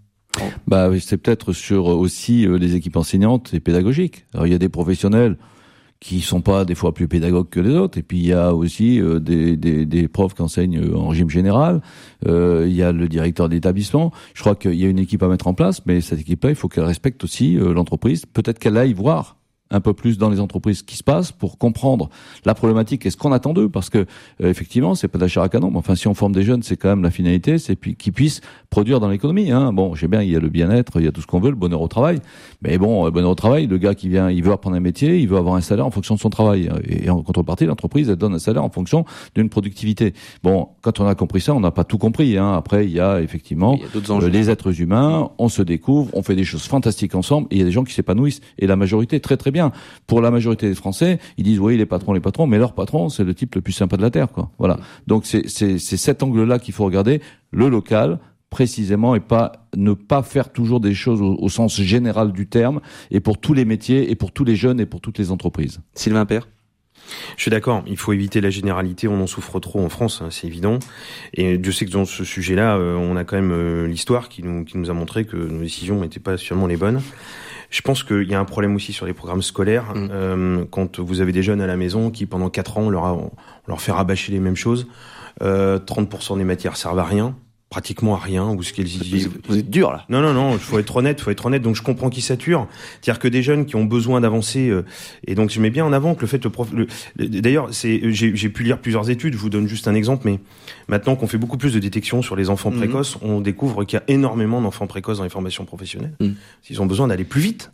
Bah, 0.66 0.90
c'est 1.02 1.18
peut-être 1.18 1.52
sur 1.52 1.88
aussi 1.88 2.48
euh, 2.48 2.58
les 2.58 2.76
équipes 2.76 2.96
enseignantes 2.96 3.54
et 3.54 3.60
pédagogiques. 3.60 4.28
Il 4.46 4.50
y 4.50 4.56
a 4.56 4.58
des 4.58 4.70
professionnels 4.70 5.36
qui 6.00 6.22
sont 6.22 6.42
pas 6.42 6.66
des 6.66 6.76
fois 6.76 6.94
plus 6.94 7.08
pédagogues 7.08 7.50
que 7.50 7.60
les 7.60 7.76
autres. 7.76 7.98
Et 7.98 8.04
puis 8.04 8.18
il 8.18 8.26
y 8.28 8.34
a 8.34 8.54
aussi 8.54 9.00
euh, 9.00 9.20
des, 9.20 9.58
des, 9.58 9.86
des, 9.86 10.08
profs 10.08 10.34
qui 10.34 10.42
enseignent 10.42 10.80
euh, 10.80 10.96
en 10.96 11.08
régime 11.08 11.30
général. 11.30 11.82
Euh, 12.28 12.66
il 12.68 12.76
y 12.76 12.84
a 12.84 12.92
le 12.92 13.08
directeur 13.08 13.50
d'établissement. 13.50 14.12
Je 14.34 14.42
crois 14.42 14.56
qu'il 14.56 14.76
y 14.76 14.86
a 14.86 14.90
une 14.90 15.00
équipe 15.00 15.24
à 15.24 15.28
mettre 15.28 15.48
en 15.48 15.54
place, 15.54 15.86
mais 15.86 16.02
cette 16.02 16.20
équipe-là, 16.20 16.50
il 16.52 16.56
faut 16.56 16.68
qu'elle 16.68 16.84
respecte 16.84 17.24
aussi 17.24 17.58
euh, 17.58 17.74
l'entreprise. 17.74 18.26
Peut-être 18.26 18.60
qu'elle 18.60 18.78
aille 18.78 18.94
voir 18.94 19.38
un 19.72 19.82
peu 19.82 19.94
plus 19.94 20.18
dans 20.18 20.30
les 20.30 20.40
entreprises 20.40 20.84
qui 20.84 20.96
se 20.96 21.04
passe 21.04 21.32
pour 21.32 21.58
comprendre 21.58 22.10
la 22.46 22.54
problématique 22.54 23.06
et 23.06 23.10
ce 23.10 23.18
qu'on 23.18 23.32
attend 23.32 23.54
d'eux 23.54 23.68
parce 23.68 23.90
que 23.90 24.00
euh, 24.00 24.50
effectivement 24.50 24.94
c'est 24.94 25.08
pas 25.08 25.18
d'achat 25.18 25.42
à 25.42 25.50
canon 25.50 25.72
mais 25.72 25.78
enfin 25.78 25.96
si 25.96 26.08
on 26.08 26.14
forme 26.14 26.34
des 26.34 26.44
jeunes 26.44 26.62
c'est 26.62 26.78
quand 26.78 26.90
même 26.90 27.02
la 27.02 27.10
finalité 27.10 27.58
c'est 27.58 27.76
puis 27.76 27.96
qu'ils 27.96 28.14
puissent 28.14 28.42
produire 28.70 29.00
dans 29.00 29.10
l'économie 29.10 29.52
hein. 29.52 29.74
bon 29.74 29.96
j'ai 29.96 30.08
bien 30.08 30.22
il 30.22 30.30
y 30.30 30.36
a 30.36 30.40
le 30.40 30.50
bien-être 30.50 31.00
il 31.00 31.06
y 31.06 31.08
a 31.08 31.12
tout 31.12 31.22
ce 31.22 31.28
qu'on 31.28 31.40
veut 31.40 31.50
le 31.50 31.56
bonheur 31.56 31.82
au 31.82 31.88
travail 31.88 32.20
mais 32.62 32.78
bon 32.78 33.06
le 33.06 33.12
bonheur 33.12 33.32
au 33.32 33.36
travail 33.36 33.66
le 33.66 33.78
gars 33.80 33.96
qui 33.96 34.08
vient 34.08 34.30
il 34.30 34.44
veut 34.44 34.52
apprendre 34.52 34.76
un 34.76 34.82
métier 34.82 35.18
il 35.18 35.28
veut 35.28 35.38
avoir 35.38 35.56
un 35.56 35.62
salaire 35.62 35.88
en 35.88 35.92
fonction 35.92 36.14
de 36.14 36.20
son 36.20 36.30
travail 36.30 36.70
et, 36.88 37.10
en 37.10 37.24
contrepartie 37.24 37.66
l'entreprise 37.66 38.10
elle 38.10 38.18
donne 38.18 38.36
un 38.36 38.40
salaire 38.40 38.64
en 38.64 38.70
fonction 38.70 39.04
d'une 39.34 39.50
productivité 39.50 40.14
bon 40.44 40.70
quand 40.82 41.00
on 41.00 41.08
a 41.08 41.16
compris 41.16 41.42
ça 41.42 41.56
on 41.56 41.60
n'a 41.60 41.72
pas 41.72 41.86
tout 41.86 41.98
compris 41.98 42.38
hein. 42.38 42.54
après 42.54 42.86
il 42.86 42.92
y 42.92 43.00
a 43.00 43.20
effectivement 43.20 43.74
il 43.76 43.82
y 43.82 44.12
a 44.12 44.16
euh, 44.16 44.30
les 44.30 44.52
êtres 44.52 44.80
humains 44.80 45.32
on 45.40 45.50
se 45.50 45.64
découvre 45.64 46.12
on 46.14 46.22
fait 46.22 46.36
des 46.36 46.44
choses 46.44 46.68
fantastiques 46.68 47.16
ensemble 47.16 47.48
et 47.50 47.56
il 47.56 47.58
y 47.60 47.62
a 47.62 47.66
des 47.66 47.72
gens 47.72 47.84
qui 47.84 47.94
s'épanouissent 47.94 48.42
et 48.60 48.68
la 48.68 48.76
majorité 48.76 49.20
très 49.20 49.38
très 49.38 49.52
bien. 49.52 49.55
Pour 50.08 50.22
la 50.22 50.32
majorité 50.32 50.68
des 50.68 50.76
Français, 50.76 51.20
ils 51.38 51.44
disent 51.44 51.60
oui 51.60 51.78
les 51.78 51.86
patrons, 51.86 52.14
les 52.14 52.20
patrons, 52.20 52.48
mais 52.48 52.58
leur 52.58 52.74
patron 52.74 53.10
c'est 53.10 53.24
le 53.24 53.34
type 53.34 53.56
le 53.56 53.62
plus 53.62 53.74
sympa 53.74 53.98
de 53.98 54.02
la 54.02 54.12
terre, 54.12 54.32
quoi. 54.32 54.52
Voilà. 54.58 54.78
Donc 55.08 55.26
c'est 55.26 55.48
cet 55.48 56.24
angle-là 56.24 56.60
qu'il 56.60 56.74
faut 56.74 56.86
regarder, 56.86 57.22
le 57.52 57.70
local 57.70 58.20
précisément 58.50 59.16
et 59.16 59.20
pas 59.20 59.68
ne 59.76 59.94
pas 59.94 60.24
faire 60.24 60.54
toujours 60.54 60.80
des 60.80 60.94
choses 60.94 61.22
au, 61.22 61.36
au, 61.38 61.50
sens 61.50 61.82
général 61.82 62.32
du 62.32 62.48
terme 62.48 62.80
et 63.12 63.20
pour 63.20 63.38
tous 63.38 63.54
les 63.54 63.66
métiers 63.66 64.10
et 64.10 64.16
pour 64.16 64.32
tous 64.32 64.46
les 64.46 64.56
jeunes 64.56 64.80
et 64.80 64.86
pour 64.86 65.02
toutes 65.02 65.18
les 65.18 65.32
entreprises. 65.32 65.82
Sylvain 65.94 66.26
Père. 66.26 66.48
Je 67.38 67.42
suis 67.44 67.52
d'accord, 67.52 67.84
il 67.86 67.98
faut 67.98 68.14
éviter 68.14 68.42
la 68.42 68.50
généralité, 68.50 69.08
on 69.08 69.22
en 69.22 69.28
souffre 69.28 69.60
trop 69.60 69.84
en 69.84 69.90
France, 69.90 70.22
hein, 70.24 70.30
c'est 70.32 70.48
évident. 70.48 70.80
Et 71.34 71.58
Dieu 71.58 71.72
sait 71.72 71.86
que 71.86 71.92
dans 71.92 72.06
ce 72.06 72.24
sujet-là, 72.24 72.78
euh, 72.78 72.96
on 72.96 73.16
a 73.16 73.24
quand 73.24 73.36
même 73.36 73.52
euh, 73.52 73.88
l'histoire 73.88 74.28
qui 74.30 74.42
nous, 74.44 74.64
qui 74.66 74.78
nous 74.78 74.90
a 74.90 74.94
montré 74.94 75.26
que 75.26 75.36
nos 75.38 75.60
décisions 75.62 76.02
n'étaient 76.02 76.20
pas 76.20 76.38
sûrement 76.38 76.68
les 76.68 76.78
bonnes. 76.78 77.02
Je 77.70 77.82
pense 77.82 78.04
qu'il 78.04 78.24
y 78.30 78.34
a 78.36 78.40
un 78.40 78.46
problème 78.46 78.76
aussi 78.76 78.94
sur 78.94 79.06
les 79.06 79.14
programmes 79.14 79.42
scolaires. 79.42 79.94
Mm. 79.96 80.08
Euh, 80.12 80.66
quand 80.72 81.00
vous 81.00 81.22
avez 81.22 81.32
des 81.32 81.44
jeunes 81.44 81.62
à 81.62 81.68
la 81.68 81.78
maison 81.78 82.10
qui, 82.12 82.26
pendant 82.26 82.50
quatre 82.50 82.78
ans, 82.78 82.84
on 82.84 82.90
leur, 82.90 83.06
a- 83.06 83.14
on 83.14 83.32
leur 83.68 83.82
fait 83.82 83.92
rabâcher 83.92 84.32
les 84.32 84.40
mêmes 84.40 84.56
choses. 84.56 84.88
Euh, 85.42 85.80
30% 85.80 86.38
des 86.38 86.44
matières 86.46 86.78
servent 86.78 87.00
à 87.00 87.04
rien, 87.04 87.36
pratiquement 87.70 88.16
à 88.16 88.20
rien. 88.20 88.48
Ou 88.50 88.64
ce 88.64 88.72
qu'elles 88.74 88.88
Vous, 88.88 89.32
vous 89.50 89.58
êtes 89.58 89.70
dur 89.70 89.92
là. 89.92 90.06
non, 90.10 90.22
non, 90.22 90.34
non, 90.34 90.54
il 90.54 90.60
faut 90.60 90.80
être 90.80 90.96
honnête, 90.96 91.20
faut 91.20 91.32
être 91.32 91.46
honnête. 91.46 91.62
Donc 91.62 91.76
je 91.76 91.82
comprends 91.82 92.10
qu'ils 92.10 92.24
saturent. 92.24 92.68
C'est-à-dire 93.02 93.20
que 93.20 93.28
des 93.28 93.44
jeunes 93.44 93.66
qui 93.66 93.76
ont 93.76 93.86
besoin 93.86 94.22
d'avancer, 94.22 94.70
euh, 94.70 94.86
et 95.28 95.36
donc 95.36 95.50
je 95.50 95.60
mets 95.60 95.70
bien 95.72 95.84
en 95.86 95.92
avant 95.94 96.16
que 96.16 96.22
le 96.22 96.28
fait 96.28 96.44
le 96.44 96.50
prof. 96.50 96.70
le- 96.72 96.88
le- 97.18 97.28
D'ailleurs, 97.28 97.70
c'est, 97.74 98.02
j'ai 98.14 98.36
j'ai 98.36 98.50
pu 98.50 98.64
lire 98.64 98.80
plusieurs 98.80 99.10
études. 99.10 99.34
Je 99.34 99.38
vous 99.40 99.50
donne 99.50 99.68
juste 99.68 99.88
un 99.88 99.96
exemple, 99.96 100.24
mais 100.26 100.40
maintenant 100.88 101.16
qu'on 101.16 101.28
fait 101.28 101.38
beaucoup 101.38 101.58
plus 101.58 101.74
de 101.74 101.80
détection 101.80 102.22
sur 102.22 102.36
les 102.36 102.50
enfants 102.50 102.72
Mhm. 102.72 102.78
précoces, 102.78 103.18
on 103.22 103.42
découvre 103.42 103.84
qu'il 103.84 103.98
y 103.98 104.02
a 104.02 104.04
énormément 104.08 104.62
d'enfants 104.62 104.88
précoces 104.88 105.18
dans 105.18 105.24
les 105.24 105.30
formations 105.30 105.66
professionnelles. 105.66 106.16
Mhm. 106.20 106.36
Ils 106.70 106.82
ont 106.82 106.86
besoin 106.86 107.08
d'aller 107.08 107.26
plus 107.26 107.42
vite. 107.42 107.72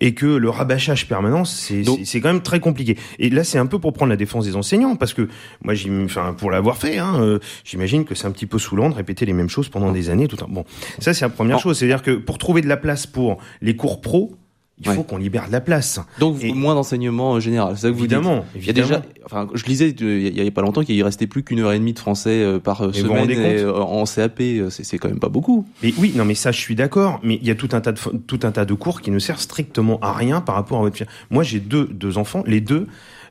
Et 0.00 0.14
que 0.14 0.26
le 0.26 0.50
rabâchage 0.50 1.08
permanent, 1.08 1.44
c'est 1.44 1.82
quand 2.20 2.32
même 2.32 2.42
très 2.42 2.60
compliqué. 2.60 2.96
Et 3.18 3.30
là, 3.30 3.44
c'est 3.44 3.58
un 3.58 3.66
peu 3.66 3.78
pour 3.78 3.92
prendre 3.92 4.10
la 4.10 4.16
défense 4.16 4.44
des 4.44 4.56
enseignants, 4.56 4.96
parce 4.96 5.14
que 5.14 5.28
moi, 5.62 5.74
enfin, 6.04 6.34
pour 6.36 6.50
l'avoir 6.50 6.76
fait, 6.76 6.98
hein, 6.98 7.16
euh, 7.20 7.38
j'imagine 7.64 8.04
que 8.04 8.14
c'est 8.14 8.26
un 8.26 8.30
petit 8.30 8.46
peu 8.46 8.58
saoulant 8.58 8.88
de 8.88 8.94
répéter 8.94 9.26
les 9.26 9.32
mêmes 9.32 9.48
choses 9.48 9.68
pendant 9.68 9.92
des 9.92 10.10
années. 10.10 10.28
Tout 10.28 10.38
un... 10.44 10.48
Bon, 10.48 10.64
ça, 10.98 11.14
c'est 11.14 11.24
la 11.24 11.30
première 11.30 11.58
chose. 11.58 11.78
C'est-à-dire 11.78 12.02
que 12.02 12.12
pour 12.12 12.38
trouver 12.38 12.60
de 12.62 12.68
la 12.68 12.76
place 12.76 13.06
pour 13.06 13.38
les 13.60 13.76
cours 13.76 14.00
pro, 14.00 14.36
il 14.80 14.90
faut 14.90 15.02
qu'on 15.04 15.16
libère 15.18 15.46
de 15.46 15.52
la 15.52 15.60
place. 15.60 16.00
Donc 16.18 16.42
Et- 16.42 16.52
moins 16.52 16.74
d'enseignement 16.74 17.38
général. 17.40 17.74
C'est 17.76 17.82
ça 17.82 17.88
que 17.88 17.92
vous 17.94 18.06
dites? 18.06 18.12
Évidemment, 18.12 18.44
Il 18.56 18.66
y 18.66 18.70
a 18.70 18.72
déjà, 18.72 18.94
évidemment. 18.96 19.14
enfin, 19.26 19.48
je 19.54 19.64
lisais 19.66 19.94
euh, 20.02 20.18
il 20.20 20.42
y 20.42 20.46
a 20.46 20.50
pas 20.50 20.62
longtemps 20.62 20.82
qu'il 20.82 21.02
restait 21.04 21.26
plus 21.28 21.42
qu'une 21.44 21.60
heure 21.60 21.72
et 21.72 21.78
demie 21.78 21.92
de 21.92 21.98
français 21.98 22.42
euh, 22.42 22.58
par 22.58 22.82
euh, 22.82 22.86
vous 22.88 22.92
vous 22.94 22.98
semaine 23.00 23.18
rendez 23.18 23.34
et, 23.34 23.60
euh, 23.62 23.72
en 23.80 24.04
CAP. 24.04 24.42
C'est 24.70 24.98
quand 24.98 25.08
même 25.08 25.20
pas 25.20 25.28
beaucoup. 25.28 25.66
Mais 25.82 25.94
oui, 25.98 26.12
non, 26.16 26.24
mais 26.24 26.34
ça, 26.34 26.50
je 26.52 26.58
suis 26.60 26.74
d'accord. 26.74 27.20
Mais 27.22 27.38
il 27.40 27.46
y 27.46 27.50
a 27.50 27.54
tout 27.54 27.68
un 27.72 27.80
tas 27.80 27.92
de 27.92 28.00
tout 28.26 28.40
un 28.42 28.50
tas 28.50 28.64
de 28.64 28.74
cours 28.74 29.00
qui 29.00 29.10
ne 29.10 29.18
servent 29.18 29.40
strictement 29.40 29.98
à 30.00 30.12
rien 30.12 30.40
par 30.40 30.56
rapport 30.56 30.78
à 30.78 30.82
votre 30.82 30.96
fille. 30.96 31.06
Moi, 31.30 31.44
j'ai 31.44 31.60
deux 31.60 31.86
deux 31.92 32.18
enfants. 32.18 32.42
Les 32.46 32.60
deux 32.60 32.86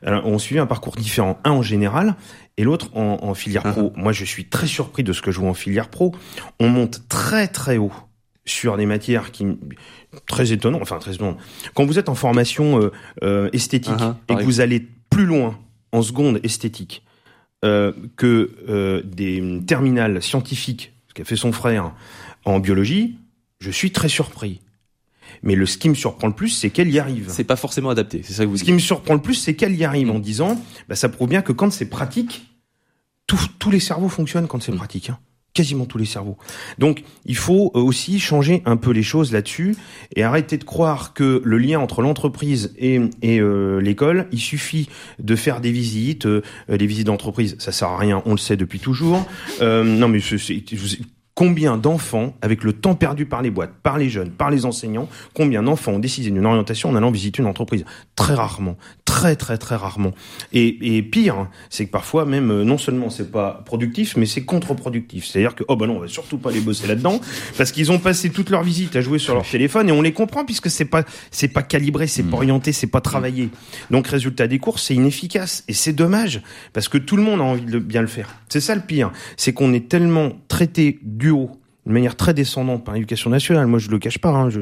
ont 0.06 0.38
suivi 0.38 0.58
un 0.60 0.66
parcours 0.66 0.96
différent. 0.96 1.38
Un 1.44 1.50
en 1.52 1.62
général 1.62 2.14
et 2.56 2.62
l'autre 2.64 2.88
en, 2.96 3.18
en 3.22 3.34
filière 3.34 3.62
pro. 3.62 3.92
Moi, 3.96 4.12
je 4.12 4.24
suis 4.24 4.44
très 4.46 4.66
surpris 4.66 5.02
de 5.02 5.12
ce 5.12 5.22
que 5.22 5.30
je 5.30 5.40
vois 5.40 5.48
en 5.50 5.54
filière 5.54 5.88
pro. 5.88 6.12
On 6.60 6.68
monte 6.68 7.02
très 7.08 7.48
très 7.48 7.76
haut 7.78 7.92
sur 8.46 8.76
des 8.76 8.86
matières 8.86 9.32
qui 9.32 9.46
très 10.26 10.52
étonnant. 10.52 10.78
Enfin, 10.82 10.98
très 10.98 11.14
étonnant. 11.14 11.36
Quand 11.74 11.84
vous 11.86 11.98
êtes 11.98 12.08
en 12.08 12.14
formation 12.14 12.80
euh, 12.80 12.92
euh, 13.22 13.48
esthétique 13.52 13.92
Uh-huh, 13.94 14.14
et 14.28 14.36
que 14.36 14.42
vous 14.42 14.60
allez 14.60 14.86
plus 15.10 15.24
loin 15.26 15.58
en 15.92 16.02
seconde 16.02 16.40
esthétique 16.42 17.02
euh, 17.64 17.92
que 18.16 18.50
euh, 18.68 19.02
des 19.04 19.60
terminales 19.66 20.22
scientifiques, 20.22 20.92
ce 21.08 21.14
qu'a 21.14 21.24
fait 21.24 21.36
son 21.36 21.52
frère 21.52 21.92
en 22.44 22.58
biologie, 22.60 23.16
je 23.60 23.70
suis 23.70 23.92
très 23.92 24.08
surpris. 24.08 24.60
Mais 25.42 25.54
le, 25.54 25.64
ce 25.66 25.78
qui 25.78 25.88
me 25.88 25.94
surprend 25.94 26.26
le 26.28 26.34
plus, 26.34 26.50
c'est 26.50 26.70
qu'elle 26.70 26.90
y 26.90 26.98
arrive. 26.98 27.26
C'est 27.30 27.44
pas 27.44 27.56
forcément 27.56 27.90
adapté. 27.90 28.22
C'est 28.22 28.34
ça 28.34 28.44
que 28.44 28.48
vous 28.50 28.56
Ce 28.56 28.60
dites. 28.62 28.66
qui 28.68 28.72
me 28.74 28.78
surprend 28.78 29.14
le 29.14 29.20
plus, 29.22 29.34
c'est 29.34 29.54
qu'elle 29.54 29.74
y 29.74 29.84
arrive 29.84 30.10
en 30.10 30.18
disant, 30.18 30.60
bah, 30.88 30.94
ça 30.96 31.08
prouve 31.08 31.28
bien 31.28 31.42
que 31.42 31.52
quand 31.52 31.72
c'est 31.72 31.88
pratique, 31.88 32.46
tout- 33.26 33.38
tous 33.58 33.70
les 33.70 33.80
cerveaux 33.80 34.08
fonctionnent 34.10 34.46
quand 34.46 34.62
c'est 34.62 34.72
Mm. 34.72 34.76
pratique. 34.76 35.10
hein. 35.10 35.18
Quasiment 35.54 35.84
tous 35.86 35.98
les 35.98 36.04
cerveaux. 36.04 36.36
Donc, 36.78 37.04
il 37.26 37.36
faut 37.36 37.70
euh, 37.76 37.78
aussi 37.78 38.18
changer 38.18 38.60
un 38.66 38.76
peu 38.76 38.90
les 38.90 39.04
choses 39.04 39.32
là-dessus 39.32 39.76
et 40.16 40.24
arrêter 40.24 40.58
de 40.58 40.64
croire 40.64 41.14
que 41.14 41.40
le 41.44 41.58
lien 41.58 41.78
entre 41.78 42.02
l'entreprise 42.02 42.74
et, 42.76 43.00
et 43.22 43.38
euh, 43.38 43.78
l'école, 43.78 44.26
il 44.32 44.40
suffit 44.40 44.88
de 45.20 45.36
faire 45.36 45.60
des 45.60 45.70
visites, 45.70 46.26
euh, 46.26 46.42
des 46.68 46.86
visites 46.88 47.06
d'entreprise, 47.06 47.54
ça 47.60 47.70
sert 47.70 47.86
à 47.86 47.98
rien, 47.98 48.20
on 48.26 48.32
le 48.32 48.38
sait 48.38 48.56
depuis 48.56 48.80
toujours. 48.80 49.24
Euh, 49.60 49.84
non, 49.84 50.08
mais 50.08 50.18
c'est- 50.18 50.60
combien 51.34 51.76
d'enfants, 51.76 52.34
avec 52.42 52.62
le 52.62 52.72
temps 52.72 52.94
perdu 52.94 53.26
par 53.26 53.42
les 53.42 53.50
boîtes, 53.50 53.72
par 53.82 53.98
les 53.98 54.08
jeunes, 54.08 54.30
par 54.30 54.50
les 54.50 54.66
enseignants, 54.66 55.08
combien 55.34 55.62
d'enfants 55.62 55.92
ont 55.92 55.98
décidé 55.98 56.30
d'une 56.30 56.46
orientation 56.46 56.90
en 56.90 56.96
allant 56.96 57.10
visiter 57.10 57.42
une 57.42 57.48
entreprise 57.48 57.84
Très 58.14 58.34
rarement, 58.34 58.76
très 59.04 59.34
très 59.34 59.58
très 59.58 59.74
rarement. 59.74 60.12
Et, 60.52 60.96
et 60.96 61.02
pire, 61.02 61.48
c'est 61.70 61.86
que 61.86 61.90
parfois 61.90 62.24
même 62.24 62.50
euh, 62.50 62.64
non 62.64 62.78
seulement 62.78 63.10
c'est 63.10 63.30
pas 63.30 63.62
productif, 63.64 64.16
mais 64.16 64.26
c'est 64.26 64.44
contre-productif. 64.44 65.26
C'est-à-dire 65.26 65.56
que 65.56 65.64
oh 65.66 65.76
bah 65.76 65.86
non, 65.86 65.96
on 65.96 66.00
va 66.00 66.08
surtout 66.08 66.38
pas 66.38 66.52
les 66.52 66.60
bosser 66.60 66.86
là-dedans 66.86 67.20
parce 67.58 67.72
qu'ils 67.72 67.90
ont 67.90 67.98
passé 67.98 68.30
toute 68.30 68.50
leur 68.50 68.62
visite 68.62 68.94
à 68.94 69.00
jouer 69.00 69.18
sur 69.18 69.34
leur 69.34 69.48
téléphone 69.48 69.88
et 69.88 69.92
on 69.92 70.02
les 70.02 70.12
comprend 70.12 70.44
puisque 70.44 70.70
c'est 70.70 70.84
pas 70.84 71.02
c'est 71.32 71.48
pas 71.48 71.62
calibré, 71.62 72.06
c'est 72.06 72.22
pas 72.22 72.36
orienté, 72.36 72.72
c'est 72.72 72.86
pas 72.86 73.00
travaillé. 73.00 73.50
Donc 73.90 74.06
résultat 74.06 74.46
des 74.46 74.58
cours, 74.60 74.78
c'est 74.78 74.94
inefficace 74.94 75.64
et 75.66 75.72
c'est 75.72 75.92
dommage 75.92 76.42
parce 76.72 76.88
que 76.88 76.98
tout 76.98 77.16
le 77.16 77.22
monde 77.22 77.40
a 77.40 77.44
envie 77.44 77.64
de 77.64 77.78
bien 77.80 78.02
le 78.02 78.06
faire. 78.06 78.28
C'est 78.54 78.60
ça 78.60 78.76
le 78.76 78.82
pire, 78.82 79.10
c'est 79.36 79.52
qu'on 79.52 79.72
est 79.72 79.88
tellement 79.88 80.30
traité 80.46 81.00
du 81.02 81.30
haut 81.30 81.50
de 81.86 81.92
manière 81.92 82.16
très 82.16 82.34
descendante 82.34 82.84
par 82.84 82.94
l'éducation 82.94 83.30
nationale. 83.30 83.66
Moi, 83.66 83.78
je 83.78 83.90
le 83.90 83.98
cache 83.98 84.18
pas. 84.18 84.30
Hein, 84.30 84.50
je... 84.50 84.60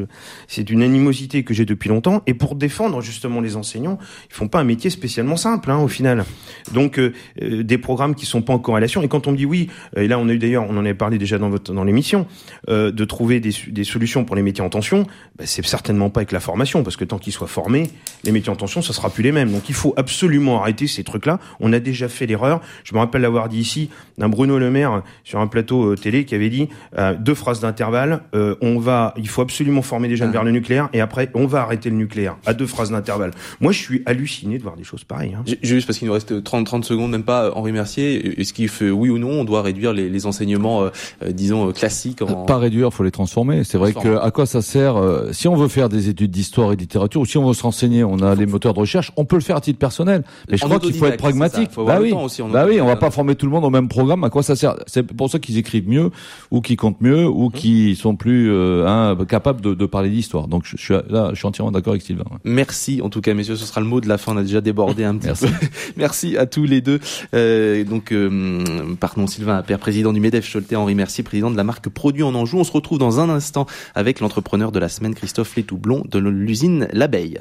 C'est 0.48 0.70
une 0.70 0.82
animosité 0.82 1.44
que 1.44 1.54
j'ai 1.54 1.64
depuis 1.64 1.88
longtemps. 1.88 2.22
Et 2.26 2.34
pour 2.34 2.54
défendre 2.54 3.00
justement 3.00 3.40
les 3.40 3.56
enseignants, 3.56 3.98
ils 4.30 4.34
font 4.34 4.48
pas 4.48 4.60
un 4.60 4.64
métier 4.64 4.90
spécialement 4.90 5.36
simple, 5.36 5.70
hein, 5.70 5.78
au 5.78 5.88
final. 5.88 6.24
Donc, 6.72 6.98
euh, 6.98 7.12
euh, 7.40 7.62
des 7.62 7.78
programmes 7.78 8.14
qui 8.14 8.26
sont 8.26 8.42
pas 8.42 8.52
en 8.52 8.58
corrélation. 8.58 9.02
Et 9.02 9.08
quand 9.08 9.26
on 9.26 9.32
me 9.32 9.36
dit 9.36 9.46
oui, 9.46 9.68
euh, 9.96 10.02
et 10.02 10.08
là, 10.08 10.18
on 10.18 10.28
a 10.28 10.32
eu 10.32 10.38
d'ailleurs, 10.38 10.66
on 10.68 10.76
en 10.76 10.84
avait 10.84 10.94
parlé 10.94 11.18
déjà 11.18 11.38
dans 11.38 11.48
votre 11.48 11.72
dans 11.72 11.84
l'émission, 11.84 12.26
euh, 12.68 12.90
de 12.90 13.04
trouver 13.04 13.40
des, 13.40 13.52
des 13.68 13.84
solutions 13.84 14.24
pour 14.24 14.36
les 14.36 14.42
métiers 14.42 14.64
en 14.64 14.68
tension, 14.68 15.06
bah, 15.36 15.44
c'est 15.46 15.64
certainement 15.64 16.10
pas 16.10 16.20
avec 16.20 16.32
la 16.32 16.40
formation, 16.40 16.82
parce 16.82 16.96
que 16.96 17.04
tant 17.04 17.18
qu'ils 17.18 17.32
soient 17.32 17.46
formés, 17.46 17.88
les 18.24 18.32
métiers 18.32 18.50
en 18.50 18.56
tension, 18.56 18.82
ça 18.82 18.92
sera 18.92 19.10
plus 19.10 19.22
les 19.22 19.32
mêmes. 19.32 19.52
Donc, 19.52 19.68
il 19.68 19.74
faut 19.74 19.94
absolument 19.96 20.60
arrêter 20.60 20.86
ces 20.86 21.04
trucs-là. 21.04 21.38
On 21.60 21.72
a 21.72 21.78
déjà 21.78 22.08
fait 22.08 22.26
l'erreur. 22.26 22.60
Je 22.84 22.94
me 22.94 22.98
rappelle 22.98 23.22
l'avoir 23.22 23.48
dit 23.48 23.58
ici 23.58 23.90
d'un 24.18 24.28
Bruno 24.28 24.58
Le 24.58 24.70
Maire 24.70 25.02
sur 25.24 25.38
un 25.38 25.46
plateau 25.46 25.94
télé 25.94 26.24
qui 26.24 26.34
avait 26.34 26.50
dit 26.50 26.68
deux 27.14 27.34
phrases 27.34 27.60
d'intervalle. 27.60 28.20
euh, 28.34 28.54
on 28.60 28.78
va, 28.78 29.14
il 29.16 29.28
faut 29.28 29.42
absolument 29.42 29.82
former 29.82 30.08
des 30.08 30.16
jeunes 30.16 30.28
Ah. 30.30 30.32
vers 30.32 30.44
le 30.44 30.50
nucléaire 30.52 30.88
et 30.92 31.00
après 31.00 31.30
on 31.34 31.46
va 31.46 31.62
arrêter 31.62 31.90
le 31.90 31.96
nucléaire 31.96 32.36
à 32.46 32.54
deux 32.54 32.66
phrases 32.66 32.90
d'intervalle. 32.90 33.32
Moi, 33.60 33.72
je 33.72 33.78
suis 33.78 34.02
halluciné 34.06 34.58
de 34.58 34.62
voir 34.62 34.76
des 34.76 34.84
choses 34.84 35.04
pareilles. 35.04 35.34
Hein. 35.38 35.42
Ju- 35.46 35.58
Juste 35.62 35.86
parce 35.86 35.98
qu'il 35.98 36.06
nous 36.08 36.14
reste 36.14 36.42
30, 36.42 36.66
30 36.66 36.84
secondes, 36.84 37.10
même 37.10 37.22
pas, 37.22 37.44
euh, 37.46 37.50
Henri 37.54 37.72
Mercier, 37.72 38.40
est-ce 38.40 38.52
qu'il 38.52 38.68
fait 38.68 38.90
oui 38.90 39.10
ou 39.10 39.18
non, 39.18 39.30
on 39.40 39.44
doit 39.44 39.62
réduire 39.62 39.92
les, 39.92 40.08
les 40.08 40.26
enseignements, 40.26 40.82
euh, 40.82 40.90
euh, 41.24 41.32
disons, 41.32 41.68
euh, 41.68 41.72
classiques 41.72 42.22
en... 42.22 42.44
Pas 42.44 42.58
réduire, 42.58 42.92
faut 42.92 43.04
les 43.04 43.10
transformer. 43.10 43.64
C'est 43.64 43.78
vrai 43.78 43.92
que 43.92 44.18
à 44.18 44.30
quoi 44.30 44.46
ça 44.46 44.62
sert 44.62 44.96
euh, 44.96 45.32
Si 45.32 45.48
on 45.48 45.56
veut 45.56 45.68
faire 45.68 45.88
des 45.88 46.08
études 46.08 46.30
d'histoire 46.30 46.72
et 46.72 46.76
de 46.76 46.80
littérature, 46.80 47.20
ou 47.20 47.26
si 47.26 47.38
on 47.38 47.46
veut 47.46 47.54
se 47.54 47.62
renseigner, 47.62 48.04
on 48.04 48.18
a 48.20 48.34
les 48.34 48.46
moteurs 48.46 48.74
de 48.74 48.80
recherche, 48.80 49.12
on 49.16 49.24
peut 49.24 49.36
le 49.36 49.42
faire 49.42 49.56
à 49.56 49.60
titre 49.60 49.78
personnel. 49.78 50.22
Mais 50.50 50.56
je 50.56 50.64
En 50.64 50.68
crois 50.68 50.80
qu'il 50.80 50.94
faut 50.94 51.06
être 51.06 51.16
pragmatique. 51.16 51.70
Faut 51.72 51.84
Bah 51.84 51.98
oui, 52.00 52.12
aussi 52.12 52.42
en 52.42 52.48
bah 52.48 52.64
oui, 52.68 52.80
on 52.80 52.86
va 52.86 52.96
pas 52.96 53.10
former 53.10 53.34
tout 53.34 53.46
le 53.46 53.52
monde 53.52 53.64
au 53.64 53.70
même 53.70 53.88
programme. 53.88 54.24
À 54.24 54.30
quoi 54.30 54.42
ça 54.42 54.56
sert? 54.56 54.76
C'est 54.86 55.02
pour 55.02 55.28
ça 55.30 55.38
qu'ils 55.38 55.58
écrivent 55.58 55.88
mieux, 55.88 56.10
ou 56.50 56.60
qu'ils 56.60 56.76
comptent 56.76 57.00
mieux, 57.02 57.26
ou 57.28 57.48
Mmh. 57.48 57.52
qui 57.52 57.96
sont 57.96 58.16
plus 58.16 58.50
euh, 58.50 58.86
hein, 58.86 59.16
capables 59.28 59.60
de, 59.60 59.74
de 59.74 59.86
parler 59.86 60.08
d'histoire. 60.10 60.48
Donc 60.48 60.62
je, 60.64 60.76
je 60.76 60.82
suis 60.82 60.94
là, 61.10 61.30
je 61.32 61.36
suis 61.36 61.46
entièrement 61.46 61.72
d'accord 61.72 61.92
avec 61.92 62.02
Sylvain. 62.02 62.24
Merci 62.44 63.00
en 63.02 63.10
tout 63.10 63.20
cas 63.20 63.34
messieurs, 63.34 63.56
ce 63.56 63.66
sera 63.66 63.80
le 63.80 63.86
mot 63.86 64.00
de 64.00 64.08
la 64.08 64.18
fin, 64.18 64.32
on 64.32 64.36
a 64.38 64.42
déjà 64.42 64.60
débordé 64.60 65.04
un 65.04 65.16
petit 65.16 65.26
Merci. 65.26 65.46
peu. 65.46 65.66
Merci 65.96 66.36
à 66.36 66.46
tous 66.46 66.64
les 66.64 66.80
deux. 66.80 67.00
Euh, 67.34 67.84
donc 67.84 68.12
euh, 68.12 68.94
pardon 69.00 69.26
Sylvain 69.26 69.56
Appert, 69.56 69.78
président 69.78 70.12
du 70.12 70.20
MEDEF 70.20 70.50
Choletais, 70.50 70.76
Henri 70.76 70.94
Mercier, 70.94 71.24
président 71.24 71.50
de 71.50 71.56
la 71.56 71.64
marque 71.64 71.88
Produits 71.88 72.22
en 72.22 72.34
Anjou. 72.34 72.58
On 72.58 72.64
se 72.64 72.72
retrouve 72.72 72.98
dans 72.98 73.20
un 73.20 73.28
instant 73.28 73.66
avec 73.94 74.20
l'entrepreneur 74.20 74.72
de 74.72 74.78
la 74.78 74.88
semaine 74.88 75.14
Christophe 75.14 75.54
Létoublon 75.56 76.02
de 76.08 76.18
l'usine 76.18 76.88
L'Abeille. 76.92 77.40